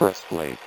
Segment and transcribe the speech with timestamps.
[0.00, 0.58] Earthquake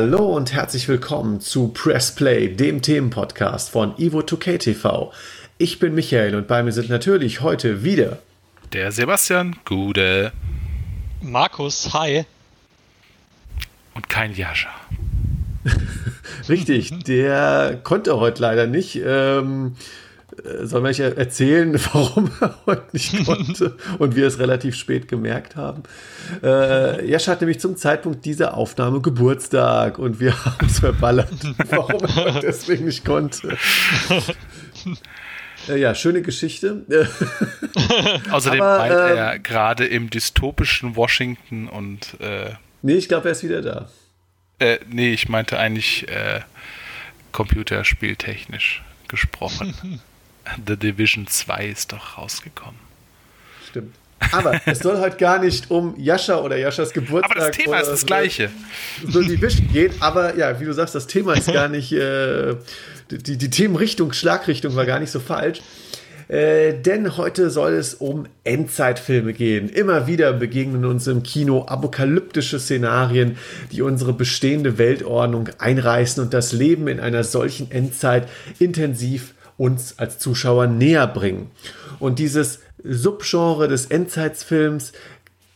[0.00, 5.12] Hallo und herzlich willkommen zu Press Play, dem Themenpodcast von Evo2K TV.
[5.58, 8.20] Ich bin Michael und bei mir sind natürlich heute wieder
[8.72, 10.30] der Sebastian Gude,
[11.20, 12.24] Markus, hi.
[13.94, 14.70] Und kein Jascha.
[16.48, 19.02] Richtig, der konnte heute leider nicht.
[19.04, 20.07] Ähm, äh,
[20.62, 25.82] soll man erzählen, warum er heute nicht konnte und wir es relativ spät gemerkt haben.
[26.42, 31.32] Äh, Jasch hat nämlich zum Zeitpunkt dieser Aufnahme Geburtstag und wir haben es verballert,
[31.70, 33.56] warum er deswegen nicht konnte.
[35.68, 36.84] Äh, ja, schöne Geschichte.
[38.30, 42.18] Außerdem Aber, meint äh, er gerade im dystopischen Washington und.
[42.20, 43.88] Äh, nee, ich glaube, er ist wieder da.
[44.58, 46.40] Äh, nee, ich meinte eigentlich äh,
[47.32, 50.00] computerspieltechnisch gesprochen.
[50.66, 52.78] The Division 2 ist doch rausgekommen.
[53.68, 53.94] Stimmt.
[54.32, 57.36] Aber es soll heute gar nicht um Jascha oder Jaschas Geburtstag.
[57.36, 58.50] Aber das Thema ist das gleiche.
[59.06, 59.92] So Division gehen.
[60.00, 61.92] Aber ja, wie du sagst, das Thema ist gar nicht.
[61.92, 62.56] Äh,
[63.10, 65.60] die, die Themenrichtung, Schlagrichtung war gar nicht so falsch.
[66.28, 69.70] Äh, denn heute soll es um Endzeitfilme gehen.
[69.70, 73.38] Immer wieder begegnen uns im Kino apokalyptische Szenarien,
[73.72, 80.18] die unsere bestehende Weltordnung einreißen und das Leben in einer solchen Endzeit intensiv uns als
[80.18, 81.50] Zuschauer näher bringen.
[81.98, 84.92] Und dieses Subgenre des Endzeitsfilms,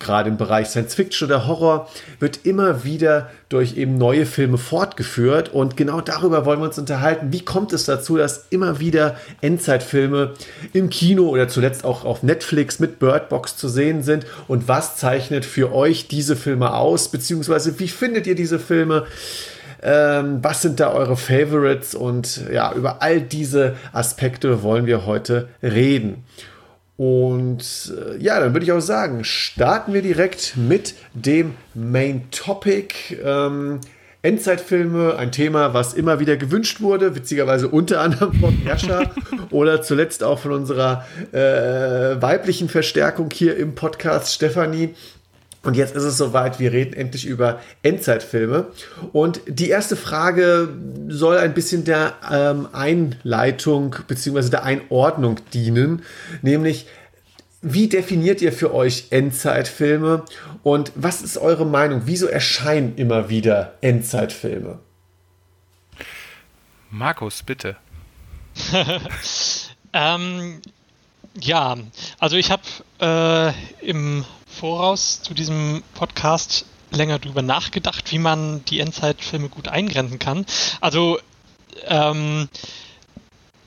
[0.00, 5.54] gerade im Bereich Science Fiction oder Horror, wird immer wieder durch eben neue Filme fortgeführt.
[5.54, 7.32] Und genau darüber wollen wir uns unterhalten.
[7.32, 10.34] Wie kommt es dazu, dass immer wieder Endzeitfilme
[10.72, 14.26] im Kino oder zuletzt auch auf Netflix mit Bird Box zu sehen sind?
[14.48, 17.08] Und was zeichnet für euch diese Filme aus?
[17.08, 19.06] Beziehungsweise wie findet ihr diese Filme?
[19.82, 21.94] Ähm, was sind da eure Favorites?
[21.94, 26.24] Und ja, über all diese Aspekte wollen wir heute reden.
[26.96, 32.94] Und äh, ja, dann würde ich auch sagen, starten wir direkt mit dem Main Topic.
[33.24, 33.80] Ähm,
[34.24, 39.10] Endzeitfilme, ein Thema, was immer wieder gewünscht wurde, witzigerweise unter anderem von Jascha
[39.50, 44.94] oder zuletzt auch von unserer äh, weiblichen Verstärkung hier im Podcast, Stefanie.
[45.62, 48.66] Und jetzt ist es soweit, wir reden endlich über Endzeitfilme.
[49.12, 50.68] Und die erste Frage
[51.08, 54.50] soll ein bisschen der ähm, Einleitung bzw.
[54.50, 56.02] der Einordnung dienen,
[56.42, 56.86] nämlich
[57.64, 60.24] wie definiert ihr für euch Endzeitfilme
[60.64, 62.02] und was ist eure Meinung?
[62.06, 64.80] Wieso erscheinen immer wieder Endzeitfilme?
[66.90, 67.76] Markus, bitte.
[69.92, 70.60] ähm,
[71.40, 71.76] ja,
[72.18, 72.62] also ich habe
[73.00, 74.24] äh, im
[74.58, 80.44] Voraus zu diesem Podcast länger drüber nachgedacht, wie man die Endzeitfilme gut eingrenzen kann.
[80.80, 81.18] Also
[81.86, 82.48] ähm,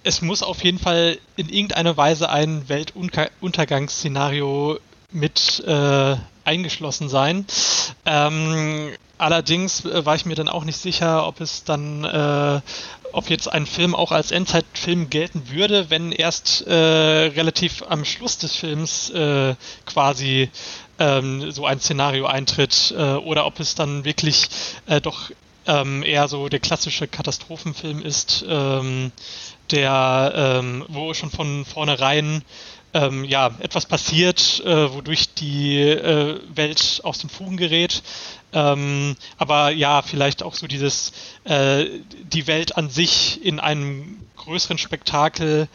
[0.04, 4.80] es muss auf jeden Fall in irgendeiner Weise ein Weltuntergangsszenario
[5.12, 7.48] mit äh, eingeschlossen sein.
[8.06, 12.62] Ähm, allerdings äh, war ich mir dann auch nicht sicher, ob es dann, äh,
[13.16, 18.38] ob jetzt ein Film auch als Endzeitfilm gelten würde, wenn erst äh, relativ am Schluss
[18.38, 19.56] des Films äh,
[19.86, 20.50] quasi
[21.00, 24.48] ähm, so ein Szenario eintritt äh, oder ob es dann wirklich
[24.88, 25.32] äh, doch
[25.68, 29.12] ähm, eher so der klassische Katastrophenfilm ist, ähm,
[29.72, 32.44] der, ähm, wo schon von vornherein
[32.94, 38.02] ähm, ja, etwas passiert, äh, wodurch die äh, Welt aus den Fugen gerät.
[38.56, 41.12] Ähm, aber ja, vielleicht auch so dieses,
[41.44, 41.86] äh,
[42.24, 45.68] die Welt an sich in einem größeren Spektakel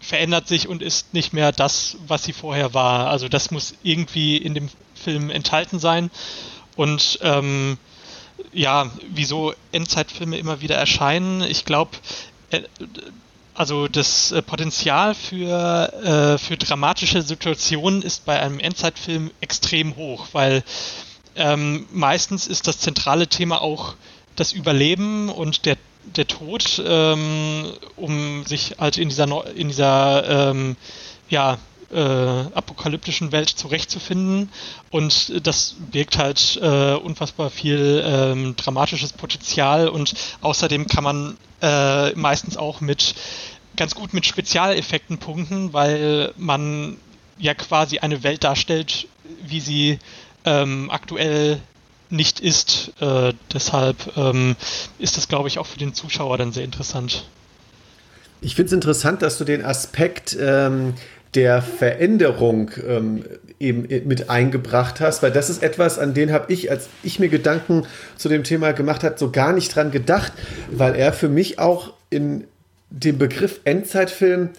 [0.00, 3.08] verändert sich und ist nicht mehr das, was sie vorher war.
[3.10, 6.10] Also das muss irgendwie in dem Film enthalten sein.
[6.76, 7.76] Und ähm,
[8.52, 11.90] ja, wieso Endzeitfilme immer wieder erscheinen, ich glaube,
[12.50, 12.62] äh,
[13.52, 20.28] also das äh, Potenzial für, äh, für dramatische Situationen ist bei einem Endzeitfilm extrem hoch,
[20.32, 20.62] weil
[21.36, 23.94] ähm, meistens ist das zentrale Thema auch
[24.36, 30.76] das Überleben und der, der Tod, ähm, um sich halt in dieser, in dieser ähm,
[31.28, 31.58] ja,
[31.92, 34.50] äh, apokalyptischen Welt zurechtzufinden.
[34.90, 42.12] Und das birgt halt äh, unfassbar viel ähm, dramatisches Potenzial und außerdem kann man äh,
[42.12, 43.14] meistens auch mit
[43.76, 46.96] ganz gut mit Spezialeffekten punkten, weil man
[47.38, 49.06] ja quasi eine Welt darstellt,
[49.44, 49.98] wie sie
[50.46, 51.60] ähm, aktuell
[52.08, 52.92] nicht ist.
[53.00, 54.56] Äh, deshalb ähm,
[54.98, 57.26] ist das, glaube ich, auch für den Zuschauer dann sehr interessant.
[58.40, 60.94] Ich finde es interessant, dass du den Aspekt ähm,
[61.34, 63.24] der Veränderung ähm,
[63.58, 67.28] eben mit eingebracht hast, weil das ist etwas, an den habe ich, als ich mir
[67.28, 70.32] Gedanken zu dem Thema gemacht habe, so gar nicht dran gedacht,
[70.70, 72.44] weil er für mich auch in
[72.90, 74.50] dem Begriff Endzeitfilm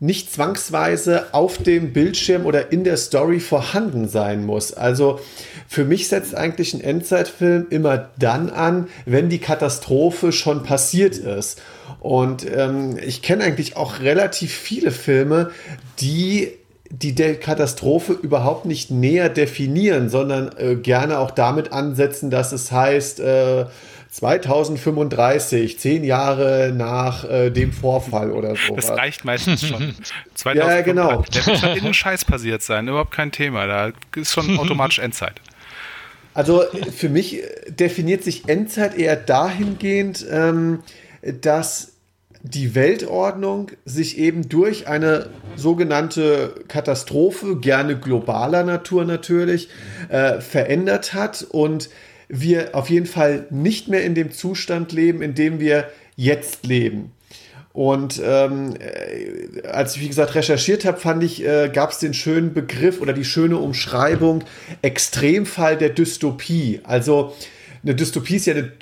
[0.00, 4.72] nicht zwangsweise auf dem Bildschirm oder in der Story vorhanden sein muss.
[4.72, 5.20] Also
[5.68, 11.60] für mich setzt eigentlich ein Endzeitfilm immer dann an, wenn die Katastrophe schon passiert ist.
[12.00, 15.50] Und ähm, ich kenne eigentlich auch relativ viele Filme,
[16.00, 16.52] die
[16.92, 22.72] die der Katastrophe überhaupt nicht näher definieren, sondern äh, gerne auch damit ansetzen, dass es
[22.72, 23.66] heißt, äh,
[24.10, 28.74] 2035, zehn Jahre nach äh, dem Vorfall oder so.
[28.74, 29.94] Das reicht meistens schon.
[30.54, 31.22] ja, genau.
[31.34, 33.66] Der wird schon irgendein Scheiß passiert sein, überhaupt kein Thema.
[33.66, 35.40] Da ist schon automatisch Endzeit.
[36.34, 36.64] Also
[36.96, 40.80] für mich definiert sich Endzeit eher dahingehend, ähm,
[41.22, 41.92] dass
[42.42, 49.68] die Weltordnung sich eben durch eine sogenannte Katastrophe, gerne globaler Natur natürlich,
[50.08, 51.90] äh, verändert hat und
[52.30, 57.12] wir auf jeden Fall nicht mehr in dem Zustand leben, in dem wir jetzt leben.
[57.72, 62.14] Und ähm, äh, als ich, wie gesagt, recherchiert habe, fand ich, äh, gab es den
[62.14, 64.42] schönen Begriff oder die schöne Umschreibung
[64.82, 66.80] Extremfall der Dystopie.
[66.82, 67.34] Also
[67.82, 68.72] eine Dystopie ist ja eine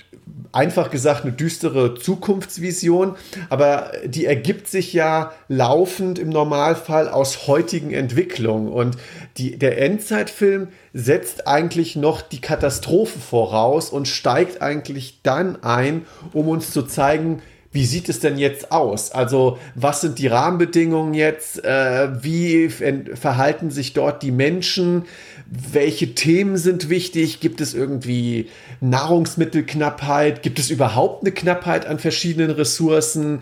[0.52, 3.16] einfach gesagt eine düstere Zukunftsvision,
[3.48, 8.68] aber die ergibt sich ja laufend im Normalfall aus heutigen Entwicklungen.
[8.68, 8.96] Und
[9.38, 16.48] die, der Endzeitfilm setzt eigentlich noch die Katastrophe voraus und steigt eigentlich dann ein, um
[16.48, 17.40] uns zu zeigen,
[17.72, 19.12] wie sieht es denn jetzt aus?
[19.12, 21.64] Also was sind die Rahmenbedingungen jetzt?
[21.64, 25.04] Äh, wie verhalten sich dort die Menschen?
[25.50, 27.40] welche Themen sind wichtig?
[27.40, 28.48] Gibt es irgendwie
[28.80, 30.42] Nahrungsmittelknappheit?
[30.42, 33.40] Gibt es überhaupt eine Knappheit an verschiedenen Ressourcen?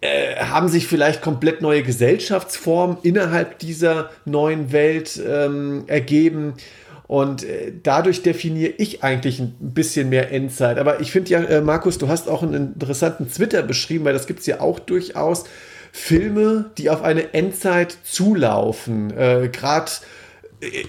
[0.00, 6.54] Äh, haben sich vielleicht komplett neue Gesellschaftsformen innerhalb dieser neuen Welt ähm, ergeben?
[7.10, 10.78] Und äh, dadurch definiere ich eigentlich ein bisschen mehr Endzeit.
[10.78, 14.28] Aber ich finde ja, äh, Markus, du hast auch einen interessanten Twitter beschrieben, weil das
[14.28, 15.42] gibt es ja auch durchaus.
[15.90, 19.10] Filme, die auf eine Endzeit zulaufen.
[19.10, 19.90] Äh, Gerade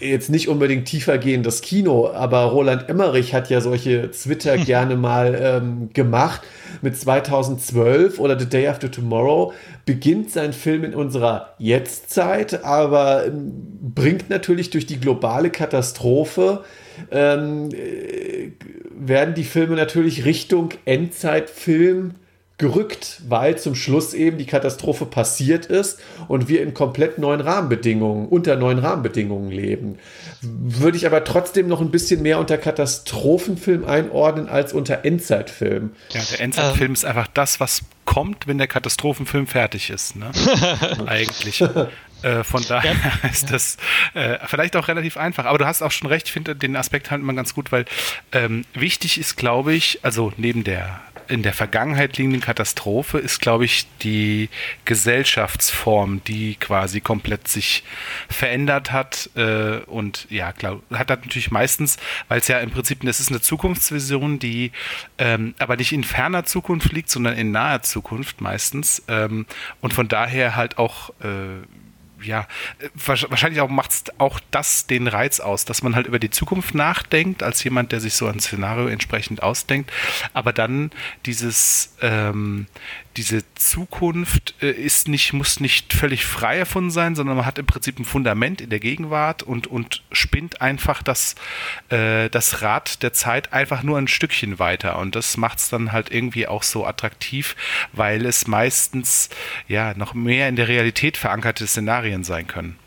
[0.02, 4.96] jetzt nicht unbedingt tiefer gehen das Kino, aber Roland Emmerich hat ja solche Twitter gerne
[4.96, 6.42] mal ähm, gemacht.
[6.82, 9.54] Mit 2012 oder The Day After Tomorrow
[9.86, 13.52] beginnt sein Film in unserer Jetztzeit, aber ähm,
[13.82, 16.64] bringt natürlich durch die globale Katastrophe
[17.12, 18.52] ähm, äh,
[18.94, 22.16] werden die Filme natürlich Richtung Endzeitfilm
[22.62, 28.28] gerückt, weil zum Schluss eben die Katastrophe passiert ist und wir in komplett neuen Rahmenbedingungen,
[28.28, 29.98] unter neuen Rahmenbedingungen leben.
[30.42, 35.92] Würde ich aber trotzdem noch ein bisschen mehr unter Katastrophenfilm einordnen als unter Endzeitfilm.
[36.12, 36.94] Ja, der Endzeitfilm ähm.
[36.94, 40.16] ist einfach das, was kommt, wenn der Katastrophenfilm fertig ist.
[40.16, 40.32] Ne?
[41.08, 41.64] Eigentlich.
[42.22, 43.30] Äh, von daher ja.
[43.30, 43.78] ist das
[44.14, 45.46] äh, vielleicht auch relativ einfach.
[45.46, 47.86] Aber du hast auch schon recht, ich finde den Aspekt halt immer ganz gut, weil
[48.32, 53.66] ähm, wichtig ist, glaube ich, also neben der in der Vergangenheit liegenden Katastrophe ist, glaube
[53.66, 54.50] ich, die
[54.86, 57.84] Gesellschaftsform, die quasi komplett sich
[58.30, 59.30] verändert hat.
[59.36, 63.30] Äh, und ja, klar, hat das natürlich meistens, weil es ja im Prinzip, das ist
[63.30, 64.72] eine Zukunftsvision, die
[65.18, 69.02] ähm, aber nicht in ferner Zukunft liegt, sondern in naher Zukunft meistens.
[69.08, 69.46] Ähm,
[69.80, 71.64] und von daher halt auch äh,
[72.24, 72.48] ja,
[72.80, 76.76] äh, wahrscheinlich auch macht auch das den Reiz aus, dass man halt über die Zukunft
[76.76, 79.92] nachdenkt, als jemand, der sich so ein Szenario entsprechend ausdenkt,
[80.34, 80.92] aber dann
[81.26, 82.68] dieses, ähm,
[83.18, 87.66] diese Zukunft äh, ist nicht, muss nicht völlig frei davon sein, sondern man hat im
[87.66, 91.36] Prinzip ein Fundament in der Gegenwart und, und spinnt einfach das,
[91.90, 94.98] äh, das Rad der Zeit einfach nur ein Stückchen weiter.
[94.98, 97.56] Und das macht es dann halt irgendwie auch so attraktiv,
[97.94, 99.30] weil es meistens
[99.68, 102.78] ja noch mehr in der Realität verankerte Szenarien sein können.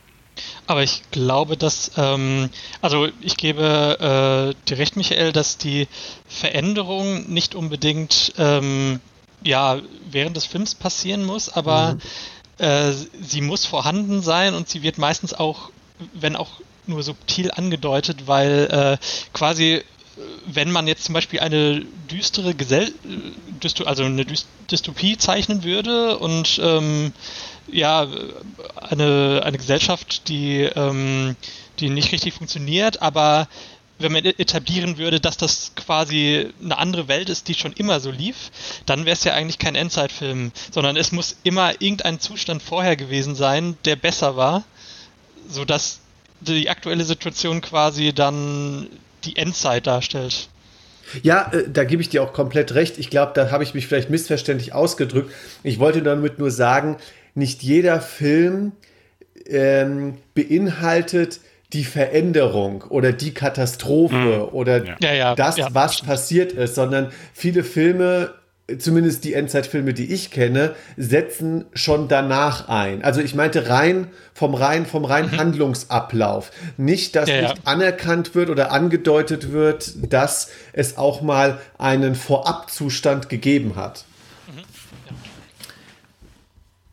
[0.66, 2.50] Aber ich glaube, dass, ähm,
[2.80, 5.86] also ich gebe äh, dir recht, Michael, dass die
[6.26, 9.00] Veränderung nicht unbedingt ähm,
[9.44, 12.64] ja, während des Films passieren muss, aber mhm.
[12.64, 15.70] äh, sie muss vorhanden sein und sie wird meistens auch,
[16.12, 19.82] wenn auch nur subtil angedeutet, weil äh, quasi
[20.46, 22.92] wenn man jetzt zum Beispiel eine düstere Gesell
[23.84, 24.24] also eine
[24.70, 27.12] Dystopie zeichnen würde und ähm,
[27.66, 28.06] ja
[28.76, 31.36] eine, eine Gesellschaft, die, ähm,
[31.80, 33.48] die nicht richtig funktioniert, aber
[33.98, 38.10] wenn man etablieren würde, dass das quasi eine andere Welt ist, die schon immer so
[38.10, 38.50] lief,
[38.86, 43.34] dann wäre es ja eigentlich kein Endzeitfilm, sondern es muss immer irgendein Zustand vorher gewesen
[43.34, 44.64] sein, der besser war,
[45.48, 46.00] so dass
[46.40, 48.88] die aktuelle Situation quasi dann
[49.24, 50.48] die Endzeit darstellt.
[51.22, 52.98] Ja, äh, da gebe ich dir auch komplett recht.
[52.98, 55.32] Ich glaube, da habe ich mich vielleicht missverständlich ausgedrückt.
[55.62, 56.96] Ich wollte damit nur sagen,
[57.34, 58.72] nicht jeder Film
[59.46, 61.40] ähm, beinhaltet
[61.74, 64.54] die Veränderung oder die Katastrophe mhm.
[64.54, 65.12] oder ja.
[65.12, 68.34] Ja, das, ja, was passiert ist, sondern viele Filme
[68.78, 73.04] zumindest die Endzeitfilme, die ich kenne, setzen schon danach ein.
[73.04, 75.36] Also ich meinte rein vom rein vom rein mhm.
[75.36, 77.62] Handlungsablauf, nicht dass ja, nicht ja.
[77.64, 84.06] anerkannt wird oder angedeutet wird, dass es auch mal einen Vorabzustand gegeben hat.
[84.46, 84.62] Mhm.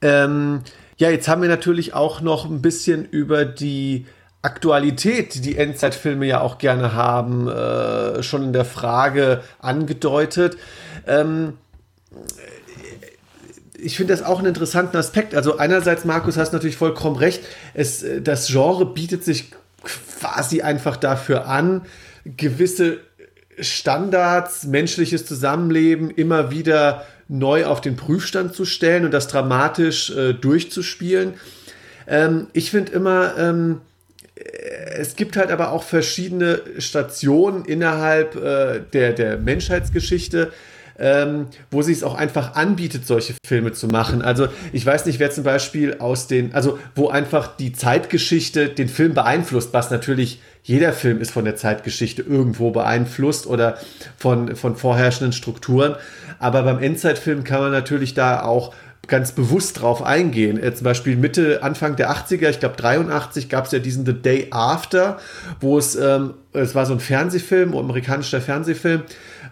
[0.04, 0.26] Ja.
[0.26, 0.62] Ähm,
[0.98, 4.06] ja, jetzt haben wir natürlich auch noch ein bisschen über die
[4.42, 10.58] Aktualität, die die Endzeitfilme ja auch gerne haben, äh, schon in der Frage angedeutet.
[11.06, 11.58] Ähm,
[13.78, 15.36] ich finde das auch einen interessanten Aspekt.
[15.36, 17.44] Also einerseits, Markus, hast natürlich vollkommen recht.
[17.74, 19.52] Es, das Genre bietet sich
[19.84, 21.86] quasi einfach dafür an,
[22.26, 23.00] gewisse
[23.60, 30.34] Standards, menschliches Zusammenleben immer wieder neu auf den Prüfstand zu stellen und das dramatisch äh,
[30.34, 31.36] durchzuspielen.
[32.08, 33.82] Ähm, ich finde immer, ähm,
[34.98, 40.52] es gibt halt aber auch verschiedene Stationen innerhalb äh, der, der Menschheitsgeschichte,
[41.00, 44.22] ähm, wo sich es auch einfach anbietet, solche Filme zu machen.
[44.22, 48.88] Also ich weiß nicht, wer zum Beispiel aus den, also wo einfach die Zeitgeschichte den
[48.88, 53.80] Film beeinflusst, was natürlich jeder Film ist von der Zeitgeschichte irgendwo beeinflusst oder
[54.16, 55.96] von, von vorherrschenden Strukturen.
[56.38, 58.74] Aber beim Endzeitfilm kann man natürlich da auch
[59.08, 60.62] ganz bewusst drauf eingehen.
[60.62, 64.14] Äh, zum Beispiel Mitte, Anfang der 80er, ich glaube 83, gab es ja diesen The
[64.14, 65.18] Day After,
[65.60, 69.04] wo es, ähm, es war so ein Fernsehfilm, amerikanischer Fernsehfilm,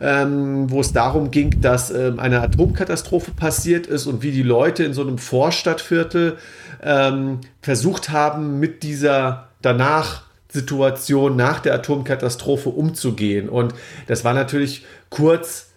[0.02, 4.84] ähm, wo es darum ging, dass ähm, eine Atomkatastrophe passiert ist und wie die Leute
[4.84, 6.38] in so einem Vorstadtviertel
[6.84, 13.50] ähm, versucht haben, mit dieser danach Situation nach der Atomkatastrophe umzugehen.
[13.50, 13.74] Und
[14.08, 15.68] das war natürlich kurz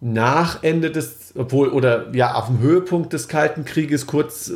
[0.00, 4.52] nach Ende des, obwohl, oder ja, auf dem Höhepunkt des Kalten Krieges, kurz äh,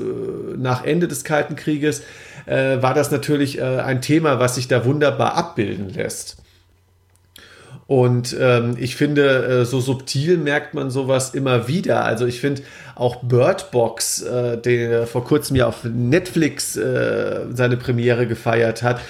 [0.57, 2.03] nach Ende des Kalten Krieges,
[2.47, 6.39] äh, war das natürlich äh, ein Thema, was sich da wunderbar abbilden lässt.
[7.87, 12.05] Und ähm, ich finde, äh, so subtil merkt man sowas immer wieder.
[12.05, 12.63] Also ich finde
[12.95, 19.01] auch Bird Box, äh, der vor kurzem ja auf Netflix äh, seine Premiere gefeiert hat.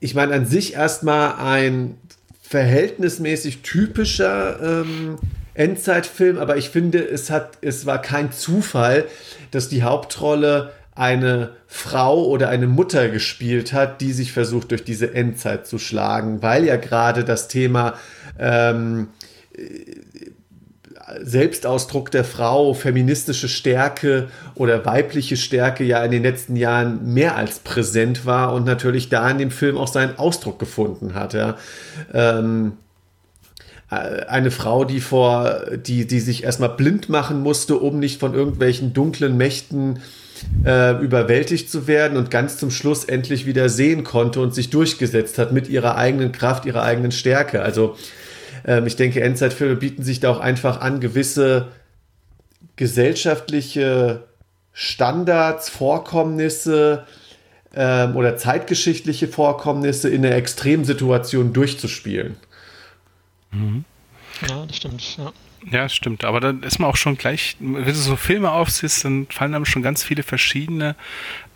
[0.00, 1.96] Ich meine, an sich erstmal ein
[2.42, 5.18] verhältnismäßig typischer ähm,
[5.58, 9.04] Endzeitfilm, aber ich finde, es hat, es war kein Zufall,
[9.50, 15.14] dass die Hauptrolle eine Frau oder eine Mutter gespielt hat, die sich versucht, durch diese
[15.14, 17.94] Endzeit zu schlagen, weil ja gerade das Thema
[18.38, 19.08] ähm,
[21.22, 27.60] Selbstausdruck der Frau, feministische Stärke oder weibliche Stärke ja in den letzten Jahren mehr als
[27.60, 31.34] präsent war und natürlich da in dem Film auch seinen Ausdruck gefunden hat.
[31.34, 31.56] Ja.
[32.12, 32.85] Ähm, äh,
[33.88, 38.92] eine Frau, die vor, die, die sich erstmal blind machen musste, um nicht von irgendwelchen
[38.92, 40.00] dunklen Mächten
[40.64, 45.38] äh, überwältigt zu werden und ganz zum Schluss endlich wieder sehen konnte und sich durchgesetzt
[45.38, 47.62] hat mit ihrer eigenen Kraft, ihrer eigenen Stärke.
[47.62, 47.96] Also
[48.66, 51.68] ähm, ich denke, Endzeitfilme bieten sich da auch einfach an, gewisse
[52.74, 54.24] gesellschaftliche
[54.72, 57.04] Standards, Vorkommnisse
[57.74, 62.36] ähm, oder zeitgeschichtliche Vorkommnisse in einer Extremsituation durchzuspielen.
[63.56, 63.84] Mhm.
[64.48, 65.16] Ja, das stimmt.
[65.16, 65.32] Ja.
[65.70, 66.24] Ja, das stimmt.
[66.24, 69.64] Aber dann ist man auch schon gleich, wenn du so Filme aufsiehst, dann fallen einem
[69.64, 70.94] schon ganz viele verschiedene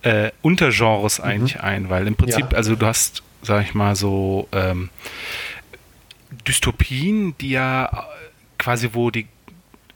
[0.03, 1.25] äh, Untergenres mhm.
[1.25, 1.61] eigentlich mhm.
[1.61, 2.57] ein, weil im Prinzip, ja.
[2.57, 4.91] also du hast, sag ich mal, so ähm,
[6.47, 8.07] Dystopien, die ja
[8.59, 9.27] quasi, wo die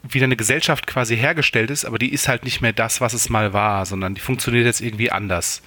[0.03, 3.29] wieder eine Gesellschaft quasi hergestellt ist, aber die ist halt nicht mehr das, was es
[3.29, 5.61] mal war, sondern die funktioniert jetzt irgendwie anders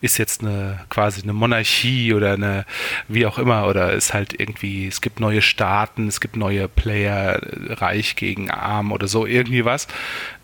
[0.00, 2.64] ist jetzt eine quasi eine Monarchie oder eine
[3.08, 7.40] wie auch immer oder ist halt irgendwie es gibt neue Staaten, es gibt neue Player,
[7.80, 9.88] reich gegen arm oder so irgendwie was.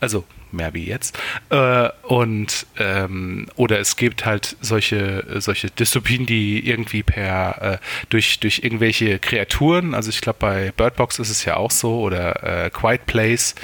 [0.00, 1.18] Also mehr wie jetzt.
[1.50, 8.40] Äh, und ähm, oder es gibt halt solche, solche Dystopien, die irgendwie per äh, durch,
[8.40, 12.70] durch irgendwelche Kreaturen, also ich glaube bei Birdbox ist es ja auch so, oder äh,
[12.70, 13.54] Quiet Place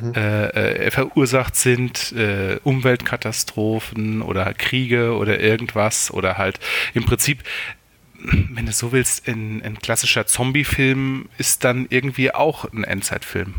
[0.00, 0.12] mhm.
[0.14, 6.58] Äh, äh, verursacht sind, äh, Umweltkatastrophen oder Kriege oder irgendwas oder halt
[6.94, 7.42] im Prinzip
[8.22, 13.54] wenn du so willst, ein klassischer Zombie-Film ist dann irgendwie auch ein Endzeitfilm.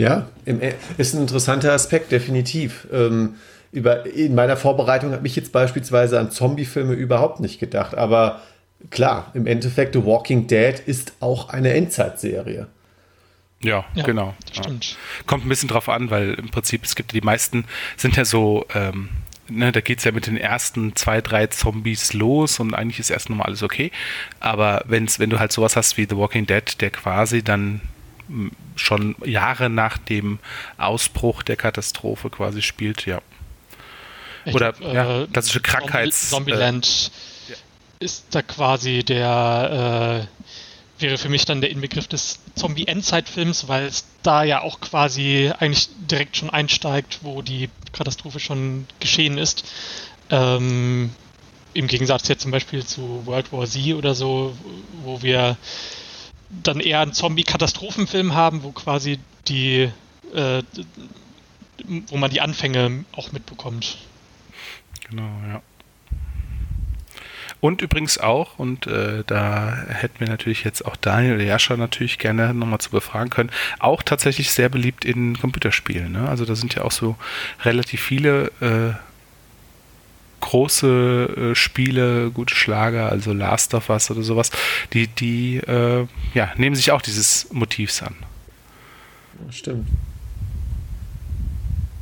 [0.00, 2.88] Ja, e, ist ein interessanter Aspekt, definitiv.
[2.90, 3.34] Ähm,
[3.70, 7.94] über, in meiner Vorbereitung habe ich jetzt beispielsweise an Zombie-Filme überhaupt nicht gedacht.
[7.94, 8.40] Aber
[8.88, 12.66] klar, im Endeffekt, The Walking Dead ist auch eine Endzeitserie.
[13.62, 14.34] Ja, ja, genau.
[14.50, 14.92] Stimmt.
[14.92, 14.96] Ja.
[15.26, 17.66] Kommt ein bisschen drauf an, weil im Prinzip es gibt die meisten
[17.98, 19.10] sind ja so ähm,
[19.50, 23.10] ne, da geht es ja mit den ersten zwei, drei Zombies los und eigentlich ist
[23.10, 23.92] erst nochmal alles okay.
[24.40, 27.82] Aber wenn's, wenn du halt sowas hast wie The Walking Dead, der quasi dann
[28.76, 30.38] schon Jahre nach dem
[30.78, 33.20] Ausbruch der Katastrophe quasi spielt, ja.
[34.46, 36.30] Oder glaub, ja, klassische Krankheits...
[36.30, 37.10] Zombieland
[37.48, 40.26] äh, ist da quasi der...
[40.28, 40.40] Äh,
[41.00, 45.88] wäre für mich dann der Inbegriff des Zombie-Endzeit-Films, weil es da ja auch quasi eigentlich
[46.10, 49.64] direkt schon einsteigt, wo die Katastrophe schon geschehen ist.
[50.30, 51.10] Ähm,
[51.72, 54.54] Im Gegensatz jetzt zum Beispiel zu World War Z oder so,
[55.04, 55.56] wo wir
[56.50, 59.90] dann eher einen Zombie-Katastrophenfilm haben, wo quasi die,
[60.34, 60.62] äh,
[62.08, 63.98] wo man die Anfänge auch mitbekommt.
[65.08, 65.62] Genau, ja.
[67.60, 72.18] Und übrigens auch, und äh, da hätten wir natürlich jetzt auch Daniel oder Jascha natürlich
[72.18, 76.10] gerne nochmal zu befragen können, auch tatsächlich sehr beliebt in Computerspielen.
[76.10, 76.26] Ne?
[76.26, 77.16] Also da sind ja auch so
[77.62, 79.09] relativ viele äh,
[80.40, 84.50] große äh, Spiele, gute Schlager, also Last of Us oder sowas,
[84.92, 88.14] die, die äh, ja, nehmen sich auch dieses Motivs an.
[89.50, 89.86] Stimmt.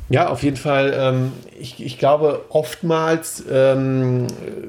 [0.09, 0.93] Ja, auf jeden Fall.
[0.95, 4.25] Ähm, ich, ich glaube, oftmals ähm,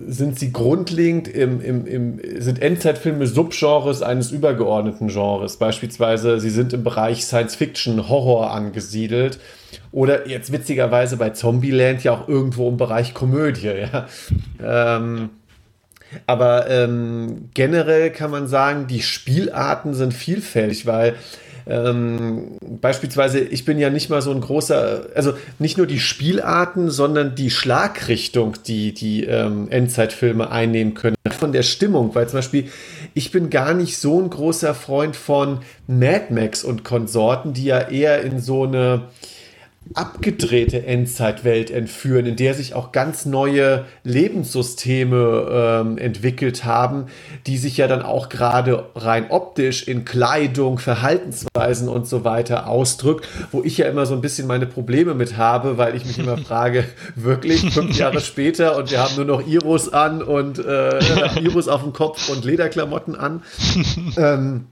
[0.06, 5.56] sind sie grundlegend im, im, im, sind Endzeitfilme Subgenres eines übergeordneten Genres.
[5.56, 9.38] Beispielsweise, sie sind im Bereich Science Fiction, Horror angesiedelt.
[9.92, 13.70] Oder jetzt witzigerweise bei Zombieland ja auch irgendwo im Bereich Komödie.
[14.60, 14.96] Ja.
[14.96, 15.30] Ähm,
[16.26, 21.14] aber ähm, generell kann man sagen, die Spielarten sind vielfältig, weil
[21.70, 26.90] ähm, beispielsweise, ich bin ja nicht mal so ein großer, also nicht nur die Spielarten,
[26.90, 32.68] sondern die Schlagrichtung, die die ähm, Endzeitfilme einnehmen können, von der Stimmung, weil zum Beispiel
[33.14, 37.88] ich bin gar nicht so ein großer Freund von Mad Max und Konsorten, die ja
[37.88, 39.02] eher in so eine
[39.94, 47.06] abgedrehte Endzeitwelt entführen, in der sich auch ganz neue Lebenssysteme ähm, entwickelt haben,
[47.46, 53.26] die sich ja dann auch gerade rein optisch in Kleidung, Verhaltensweisen und so weiter ausdrückt,
[53.50, 56.38] wo ich ja immer so ein bisschen meine Probleme mit habe, weil ich mich immer
[56.38, 56.84] frage,
[57.16, 60.98] wirklich fünf Jahre später und wir haben nur noch Iros an und äh,
[61.40, 63.42] Iros auf dem Kopf und Lederklamotten an.
[64.16, 64.66] ähm,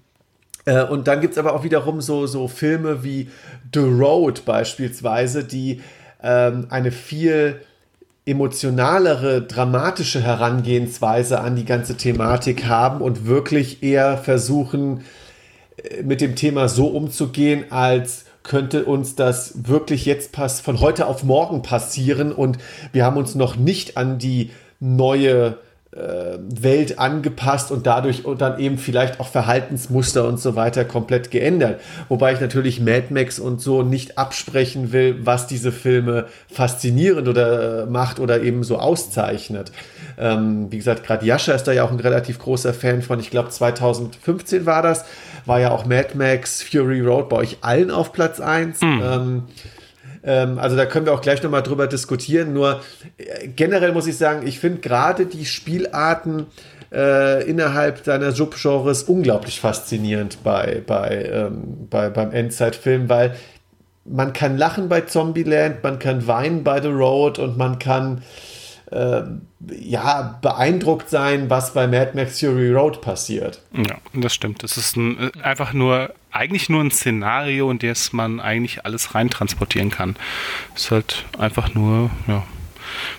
[0.69, 3.31] äh, und dann gibt es aber auch wiederum so, so Filme wie
[3.73, 5.81] The Road beispielsweise, die
[6.23, 7.63] ähm, eine viel
[8.27, 15.05] emotionalere, dramatische Herangehensweise an die ganze Thematik haben und wirklich eher versuchen,
[15.79, 21.07] äh, mit dem Thema so umzugehen, als könnte uns das wirklich jetzt pass von heute
[21.07, 22.31] auf morgen passieren.
[22.31, 22.59] Und
[22.93, 24.51] wir haben uns noch nicht an die
[24.81, 25.57] neue
[25.91, 31.81] Welt angepasst und dadurch und dann eben vielleicht auch Verhaltensmuster und so weiter komplett geändert.
[32.09, 37.85] Wobei ich natürlich Mad Max und so nicht absprechen will, was diese Filme faszinierend oder
[37.85, 39.73] äh, macht oder eben so auszeichnet.
[40.19, 43.19] Ähm, wie gesagt, gerade Jascha ist da ja auch ein relativ großer Fan von.
[43.19, 45.07] Ich glaube 2015 war das,
[45.47, 48.83] war ja auch Mad Max Fury Road bei euch allen auf Platz 1.
[48.83, 49.03] Mhm.
[49.03, 49.43] Ähm,
[50.23, 52.53] ähm, also da können wir auch gleich nochmal drüber diskutieren.
[52.53, 52.81] Nur
[53.17, 56.47] äh, generell muss ich sagen, ich finde gerade die Spielarten
[56.93, 63.37] äh, innerhalb deiner Subgenres unglaublich faszinierend bei, bei, ähm, bei, beim Endzeitfilm, weil
[64.05, 68.23] man kann lachen bei Zombieland, man kann weinen bei The Road und man kann
[68.91, 69.23] äh,
[69.79, 73.61] ja, beeindruckt sein, was bei Mad Max Fury Road passiert.
[73.75, 74.65] Ja, das stimmt.
[74.65, 79.15] Es ist ein, äh, einfach nur, eigentlich nur ein Szenario, in das man eigentlich alles
[79.15, 80.17] reintransportieren kann.
[80.75, 82.45] Es ist halt einfach nur, ja,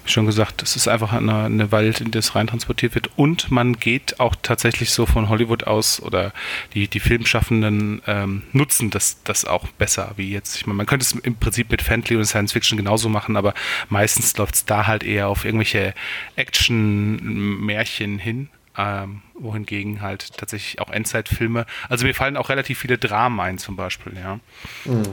[0.03, 3.10] wie schon gesagt, es ist einfach eine, eine Welt, in es reintransportiert wird.
[3.17, 6.34] Und man geht auch tatsächlich so von Hollywood aus oder
[6.73, 10.55] die, die Filmschaffenden ähm, nutzen das, das auch besser wie jetzt.
[10.55, 13.53] Ich meine, man könnte es im Prinzip mit Fantasy und Science Fiction genauso machen, aber
[13.89, 15.93] meistens läuft es da halt eher auf irgendwelche
[16.36, 18.49] Action-Märchen hin.
[18.77, 21.65] Ähm, wohingegen halt tatsächlich auch Endzeitfilme.
[21.89, 24.39] Also mir fallen auch relativ viele Dramen ein, zum Beispiel, ja.
[24.86, 25.03] Mhm.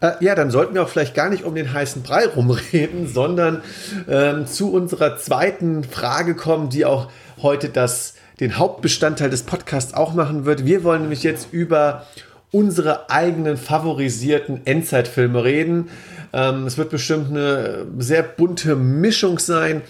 [0.00, 3.62] Äh, ja, dann sollten wir auch vielleicht gar nicht um den heißen Brei rumreden, sondern
[4.08, 10.14] ähm, zu unserer zweiten Frage kommen, die auch heute das, den Hauptbestandteil des Podcasts auch
[10.14, 10.64] machen wird.
[10.64, 12.06] Wir wollen nämlich jetzt über
[12.52, 15.90] unsere eigenen favorisierten Endzeitfilme reden.
[16.32, 19.82] Ähm, es wird bestimmt eine sehr bunte Mischung sein,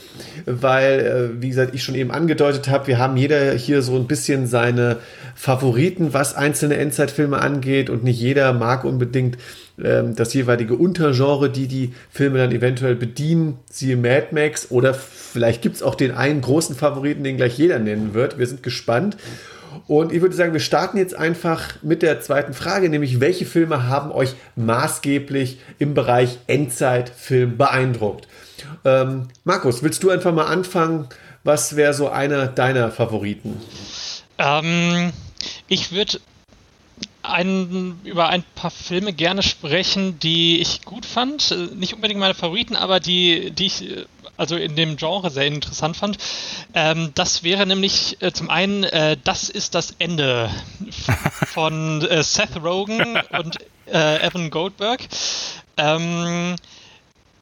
[0.44, 1.00] weil,
[1.38, 4.46] äh, wie gesagt, ich schon eben angedeutet habe, wir haben jeder hier so ein bisschen
[4.46, 4.98] seine
[5.34, 9.38] Favoriten, was einzelne Endzeitfilme angeht und nicht jeder mag unbedingt
[9.82, 15.62] ähm, das jeweilige Untergenre, die die Filme dann eventuell bedienen, siehe Mad Max oder vielleicht
[15.62, 18.38] gibt es auch den einen großen Favoriten, den gleich jeder nennen wird.
[18.38, 19.16] Wir sind gespannt.
[19.86, 23.88] Und ich würde sagen, wir starten jetzt einfach mit der zweiten Frage, nämlich welche Filme
[23.88, 28.28] haben euch maßgeblich im Bereich Endzeitfilm beeindruckt?
[28.84, 31.08] Ähm, Markus, willst du einfach mal anfangen?
[31.44, 33.60] Was wäre so einer deiner Favoriten?
[34.38, 35.12] Ähm,
[35.68, 36.18] ich würde
[37.30, 41.54] ein, über ein paar Filme gerne sprechen, die ich gut fand.
[41.74, 43.84] Nicht unbedingt meine Favoriten, aber die, die ich
[44.36, 46.18] also in dem Genre sehr interessant fand.
[46.74, 50.50] Ähm, das wäre nämlich äh, zum einen, äh, das ist das Ende
[51.46, 55.00] von äh, Seth Rogen und äh, Evan Goldberg.
[55.76, 56.56] Ähm,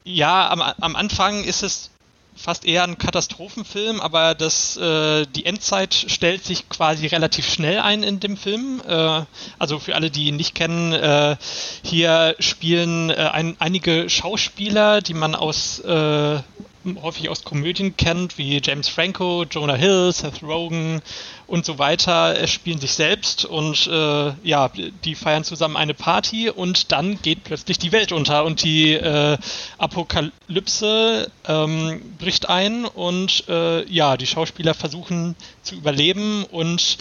[0.03, 1.91] ja, am, am Anfang ist es
[2.35, 8.03] fast eher ein Katastrophenfilm, aber das, äh, die Endzeit stellt sich quasi relativ schnell ein
[8.03, 8.81] in dem Film.
[8.87, 9.21] Äh,
[9.57, 11.37] also für alle, die ihn nicht kennen, äh,
[11.83, 16.39] hier spielen äh, ein, einige Schauspieler, die man aus äh,
[17.01, 21.01] häufig aus Komödien kennt, wie James Franco, Jonah Hill, Seth Rogen
[21.47, 24.71] und so weiter, äh, spielen sich selbst und äh, ja,
[25.03, 29.37] die feiern zusammen eine Party und dann geht plötzlich die Welt unter und die äh,
[29.77, 36.97] Apokalypse ähm, bricht ein und äh, ja, die Schauspieler versuchen zu überleben und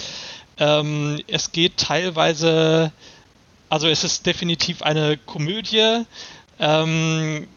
[0.58, 2.92] ähm, es geht teilweise,
[3.68, 6.04] also es ist definitiv eine Komödie.
[6.58, 7.48] Ähm,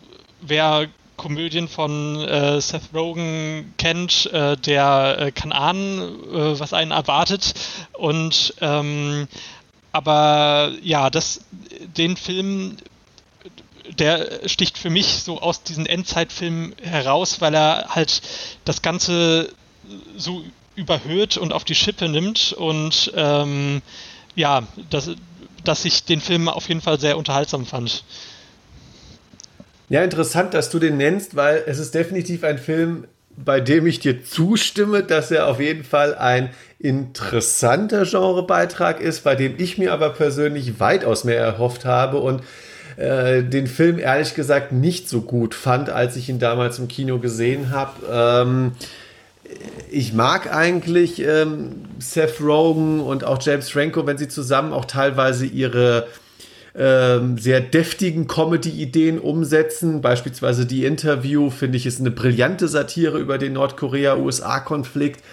[0.42, 0.88] wer
[1.18, 7.54] Komödien von äh, Seth Rogen kennt, äh, der äh, kann ahnen, äh, was einen erwartet.
[7.94, 9.28] Und ähm,
[9.92, 11.42] aber ja, das,
[11.98, 12.78] den Film,
[13.98, 18.22] der sticht für mich so aus diesen Endzeitfilmen heraus, weil er halt
[18.64, 19.50] das Ganze
[20.16, 20.44] so
[20.76, 23.82] überhöht und auf die Schippe nimmt und ähm,
[24.36, 25.10] ja, dass,
[25.64, 28.04] dass ich den Film auf jeden Fall sehr unterhaltsam fand.
[29.90, 33.06] Ja, interessant, dass du den nennst, weil es ist definitiv ein Film,
[33.38, 39.36] bei dem ich dir zustimme, dass er auf jeden Fall ein interessanter Genrebeitrag ist, bei
[39.36, 42.42] dem ich mir aber persönlich weitaus mehr erhofft habe und
[42.98, 47.20] äh, den Film ehrlich gesagt nicht so gut fand, als ich ihn damals im Kino
[47.20, 47.94] gesehen habe.
[48.12, 48.72] Ähm,
[49.90, 55.46] ich mag eigentlich ähm, Seth Rogen und auch James Franco, wenn sie zusammen auch teilweise
[55.46, 56.08] ihre
[56.78, 60.02] ähm, sehr deftigen Comedy-Ideen umsetzen.
[60.02, 65.24] Beispielsweise die Interview, finde ich, ist eine brillante Satire über den Nordkorea-USA-Konflikt.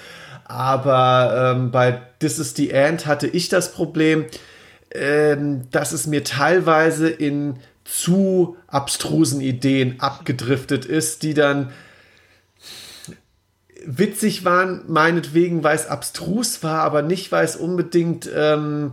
[0.44, 4.24] Aber ähm, bei This is the End hatte ich das Problem,
[4.90, 11.72] ähm, dass es mir teilweise in zu abstrusen Ideen abgedriftet ist, die dann
[13.84, 18.92] witzig waren, meinetwegen, weil es abstrus war, aber nicht, weil es unbedingt ähm,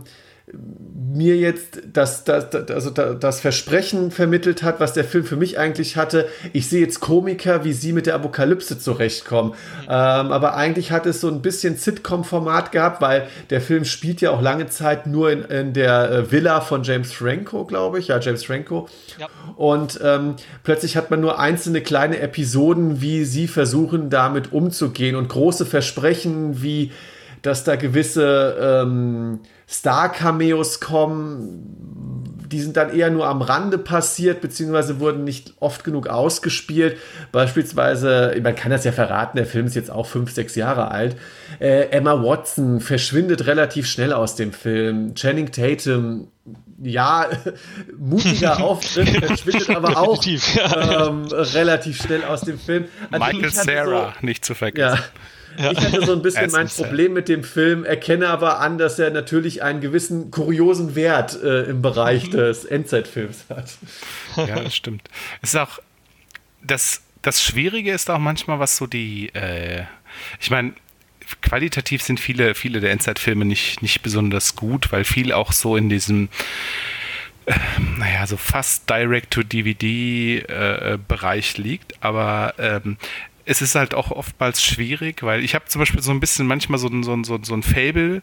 [0.52, 5.58] mir jetzt das, das, das, also das Versprechen vermittelt hat, was der Film für mich
[5.58, 6.26] eigentlich hatte.
[6.52, 9.50] Ich sehe jetzt Komiker, wie sie mit der Apokalypse zurechtkommen.
[9.50, 9.84] Mhm.
[9.84, 14.30] Ähm, aber eigentlich hat es so ein bisschen Sitcom-Format gehabt, weil der Film spielt ja
[14.30, 18.08] auch lange Zeit nur in, in der äh, Villa von James Franco, glaube ich.
[18.08, 18.88] Ja, James Franco.
[19.18, 19.28] Ja.
[19.56, 25.28] Und ähm, plötzlich hat man nur einzelne kleine Episoden, wie sie versuchen, damit umzugehen und
[25.28, 26.90] große Versprechen, wie
[27.42, 29.40] dass da gewisse ähm,
[29.72, 32.38] Star-Cameos kommen.
[32.50, 36.98] Die sind dann eher nur am Rande passiert, beziehungsweise wurden nicht oft genug ausgespielt.
[37.32, 41.16] Beispielsweise, man kann das ja verraten, der Film ist jetzt auch fünf, sechs Jahre alt.
[41.60, 45.14] Äh, Emma Watson verschwindet relativ schnell aus dem Film.
[45.14, 46.28] Channing Tatum
[46.82, 47.28] ja,
[47.98, 52.86] mutiger Auftritt, verschwindet aber auch ähm, relativ schnell aus dem Film.
[53.10, 54.98] Also Michael Sarah, so, nicht zu vergessen.
[54.98, 55.04] Ja,
[55.56, 59.10] ich hatte so ein bisschen mein Problem mit dem Film, erkenne aber an, dass er
[59.10, 62.32] natürlich einen gewissen kuriosen Wert äh, im Bereich mhm.
[62.32, 63.76] des Endzeitfilms hat.
[64.36, 65.02] Ja, das stimmt.
[65.42, 65.78] Es ist auch
[66.62, 69.84] das, das Schwierige ist auch manchmal, was so die, äh,
[70.40, 70.72] ich meine,
[71.40, 75.88] qualitativ sind viele, viele der Endzeitfilme nicht, nicht besonders gut, weil viel auch so in
[75.88, 76.28] diesem
[77.46, 77.54] äh,
[77.96, 82.96] naja, so fast Direct-to-DVD-Bereich äh, liegt, aber ähm,
[83.44, 86.78] es ist halt auch oftmals schwierig, weil ich habe zum Beispiel so ein bisschen manchmal
[86.78, 88.22] so ein, so ein, so ein Fable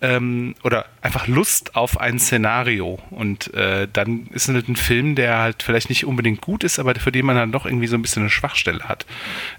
[0.00, 2.98] ähm, oder einfach Lust auf ein Szenario.
[3.10, 6.78] Und äh, dann ist es halt ein Film, der halt vielleicht nicht unbedingt gut ist,
[6.78, 9.06] aber für den man dann doch irgendwie so ein bisschen eine Schwachstelle hat.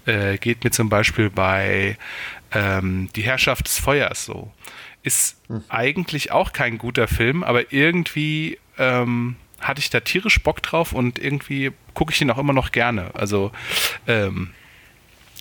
[0.06, 1.96] Äh, geht mir zum Beispiel bei
[2.52, 4.52] ähm, Die Herrschaft des Feuers so.
[5.02, 5.64] Ist hm.
[5.68, 11.18] eigentlich auch kein guter Film, aber irgendwie ähm, hatte ich da tierisch Bock drauf und
[11.18, 13.10] irgendwie gucke ich ihn auch immer noch gerne.
[13.14, 13.52] Also
[14.06, 14.50] ähm,